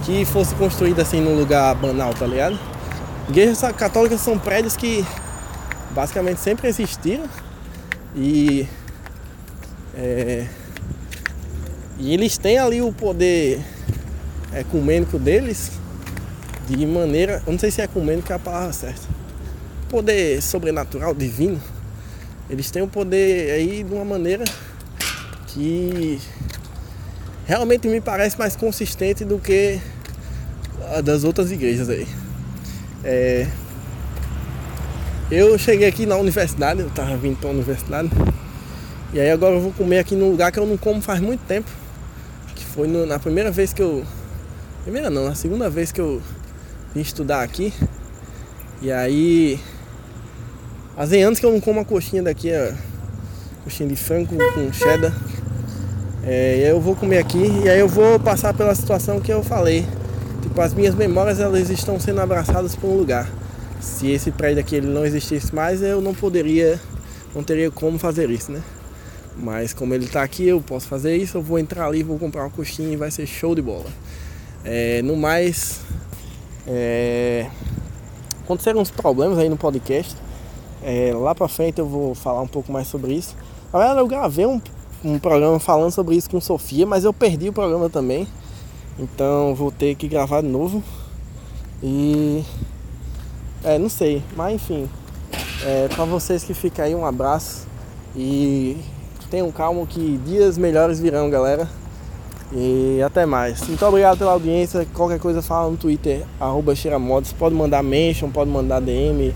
que 0.04 0.24
fosse 0.24 0.54
construída 0.54 1.02
assim 1.02 1.20
num 1.20 1.38
lugar 1.38 1.74
banal, 1.76 2.12
tá 2.12 2.26
ligado? 2.26 2.58
Igrejas 3.28 3.60
católicas 3.72 4.20
são 4.20 4.38
prédios 4.38 4.76
que 4.76 5.04
basicamente 5.90 6.40
sempre 6.40 6.68
existiram 6.68 7.24
e. 8.16 8.66
É, 9.94 10.46
e 11.98 12.12
eles 12.14 12.36
têm 12.36 12.58
ali 12.58 12.82
o 12.82 12.92
poder 12.92 13.60
ecumênico 14.52 15.18
deles 15.18 15.70
de 16.68 16.84
maneira. 16.86 17.42
Eu 17.46 17.52
não 17.52 17.58
sei 17.58 17.70
se 17.70 17.80
é 17.80 17.84
ecumênico 17.84 18.32
é 18.32 18.36
a 18.36 18.38
palavra 18.38 18.72
certa. 18.72 19.06
Poder 19.88 20.42
sobrenatural, 20.42 21.14
divino 21.14 21.60
eles 22.52 22.70
têm 22.70 22.82
o 22.82 22.86
poder 22.86 23.50
aí 23.52 23.82
de 23.82 23.94
uma 23.94 24.04
maneira 24.04 24.44
que 25.52 26.20
realmente 27.46 27.86
me 27.88 28.00
parece 28.00 28.38
mais 28.38 28.56
consistente 28.56 29.24
do 29.24 29.38
que 29.38 29.80
a 30.94 31.00
das 31.00 31.24
outras 31.24 31.50
igrejas 31.50 31.88
aí. 31.88 32.06
É, 33.04 33.46
eu 35.30 35.58
cheguei 35.58 35.88
aqui 35.88 36.06
na 36.06 36.16
universidade, 36.16 36.80
eu 36.80 36.90
tava 36.90 37.16
vindo 37.16 37.38
para 37.38 37.48
a 37.48 37.52
universidade, 37.52 38.10
e 39.12 39.20
aí 39.20 39.30
agora 39.30 39.54
eu 39.54 39.60
vou 39.60 39.72
comer 39.72 39.98
aqui 39.98 40.14
num 40.14 40.30
lugar 40.30 40.50
que 40.52 40.58
eu 40.58 40.66
não 40.66 40.76
como 40.76 41.00
faz 41.02 41.20
muito 41.20 41.40
tempo, 41.46 41.70
que 42.54 42.64
foi 42.64 42.86
no, 42.86 43.06
na 43.06 43.18
primeira 43.18 43.50
vez 43.50 43.72
que 43.72 43.82
eu. 43.82 44.04
Primeira 44.82 45.10
não, 45.10 45.26
na 45.26 45.34
segunda 45.34 45.70
vez 45.70 45.92
que 45.92 46.00
eu 46.00 46.20
vim 46.94 47.00
estudar 47.00 47.42
aqui. 47.42 47.72
E 48.80 48.90
aí. 48.90 49.60
Fazem 50.96 51.22
anos 51.22 51.38
que 51.38 51.46
eu 51.46 51.52
não 51.52 51.60
como 51.60 51.80
a 51.80 51.84
coxinha 51.84 52.22
daqui, 52.22 52.52
a 52.52 52.74
coxinha 53.64 53.88
de 53.88 53.96
frango 53.96 54.36
com 54.54 54.72
cheddar. 54.72 55.14
É, 56.24 56.70
eu 56.70 56.80
vou 56.80 56.94
comer 56.94 57.18
aqui 57.18 57.62
e 57.64 57.68
aí 57.68 57.80
eu 57.80 57.88
vou 57.88 58.18
passar 58.20 58.54
pela 58.54 58.74
situação 58.74 59.20
que 59.20 59.32
eu 59.32 59.42
falei. 59.42 59.84
Tipo, 60.40 60.60
as 60.60 60.72
minhas 60.72 60.94
memórias 60.94 61.40
elas 61.40 61.68
estão 61.68 61.98
sendo 61.98 62.20
abraçadas 62.20 62.76
por 62.76 62.88
um 62.88 62.96
lugar. 62.96 63.28
Se 63.80 64.08
esse 64.10 64.30
prédio 64.30 64.60
aqui 64.60 64.76
ele 64.76 64.86
não 64.86 65.04
existisse 65.04 65.52
mais, 65.52 65.82
eu 65.82 66.00
não 66.00 66.14
poderia, 66.14 66.80
não 67.34 67.42
teria 67.42 67.70
como 67.72 67.98
fazer 67.98 68.30
isso, 68.30 68.52
né? 68.52 68.62
Mas 69.36 69.72
como 69.72 69.94
ele 69.94 70.04
está 70.04 70.22
aqui, 70.22 70.46
eu 70.46 70.60
posso 70.60 70.86
fazer 70.86 71.16
isso. 71.16 71.38
Eu 71.38 71.42
vou 71.42 71.58
entrar 71.58 71.86
ali, 71.86 72.04
vou 72.04 72.18
comprar 72.18 72.42
uma 72.42 72.50
coxinha 72.50 72.92
e 72.92 72.96
vai 72.96 73.10
ser 73.10 73.26
show 73.26 73.54
de 73.54 73.62
bola. 73.62 73.90
É, 74.64 75.02
no 75.02 75.16
mais, 75.16 75.80
é, 76.68 77.48
aconteceram 78.44 78.80
uns 78.80 78.90
problemas 78.90 79.38
aí 79.38 79.48
no 79.48 79.56
podcast. 79.56 80.14
É, 80.84 81.12
lá 81.14 81.34
pra 81.34 81.48
frente 81.48 81.80
eu 81.80 81.86
vou 81.86 82.14
falar 82.14 82.42
um 82.42 82.46
pouco 82.46 82.70
mais 82.70 82.86
sobre 82.86 83.14
isso. 83.14 83.36
Na 83.72 83.78
verdade, 83.80 84.00
eu 84.00 84.06
gravei 84.06 84.46
um 84.46 84.60
um 85.04 85.18
programa 85.18 85.58
falando 85.58 85.90
sobre 85.90 86.16
isso 86.16 86.30
com 86.30 86.40
Sofia, 86.40 86.86
mas 86.86 87.04
eu 87.04 87.12
perdi 87.12 87.48
o 87.48 87.52
programa 87.52 87.88
também. 87.90 88.26
Então 88.98 89.54
vou 89.54 89.70
ter 89.70 89.94
que 89.94 90.06
gravar 90.06 90.42
de 90.42 90.48
novo. 90.48 90.82
E. 91.82 92.44
É, 93.64 93.78
não 93.78 93.88
sei, 93.88 94.22
mas 94.36 94.54
enfim. 94.54 94.88
É, 95.64 95.88
para 95.88 96.04
vocês 96.04 96.42
que 96.44 96.54
ficam 96.54 96.84
aí, 96.84 96.94
um 96.94 97.06
abraço. 97.06 97.66
E 98.14 98.76
tenham 99.30 99.50
calma 99.50 99.86
que 99.86 100.20
dias 100.26 100.58
melhores 100.58 101.00
virão, 101.00 101.30
galera. 101.30 101.68
E 102.52 103.00
até 103.02 103.24
mais. 103.24 103.66
Muito 103.66 103.84
obrigado 103.86 104.18
pela 104.18 104.32
audiência. 104.32 104.86
Qualquer 104.92 105.18
coisa 105.18 105.40
fala 105.40 105.70
no 105.70 105.76
Twitter, 105.76 106.24
arroba 106.38 106.74
Cheiramods. 106.74 107.32
Pode 107.32 107.54
mandar 107.54 107.82
mention, 107.82 108.30
pode 108.30 108.50
mandar 108.50 108.80
DM. 108.80 109.34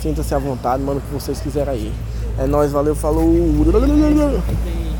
Sinta-se 0.00 0.34
à 0.34 0.38
vontade, 0.38 0.82
manda 0.82 0.98
o 0.98 1.02
que 1.02 1.12
vocês 1.12 1.40
quiserem 1.40 1.74
aí. 1.74 1.92
É 2.38 2.46
nóis, 2.46 2.70
valeu, 2.72 2.94
falou. 2.94 3.24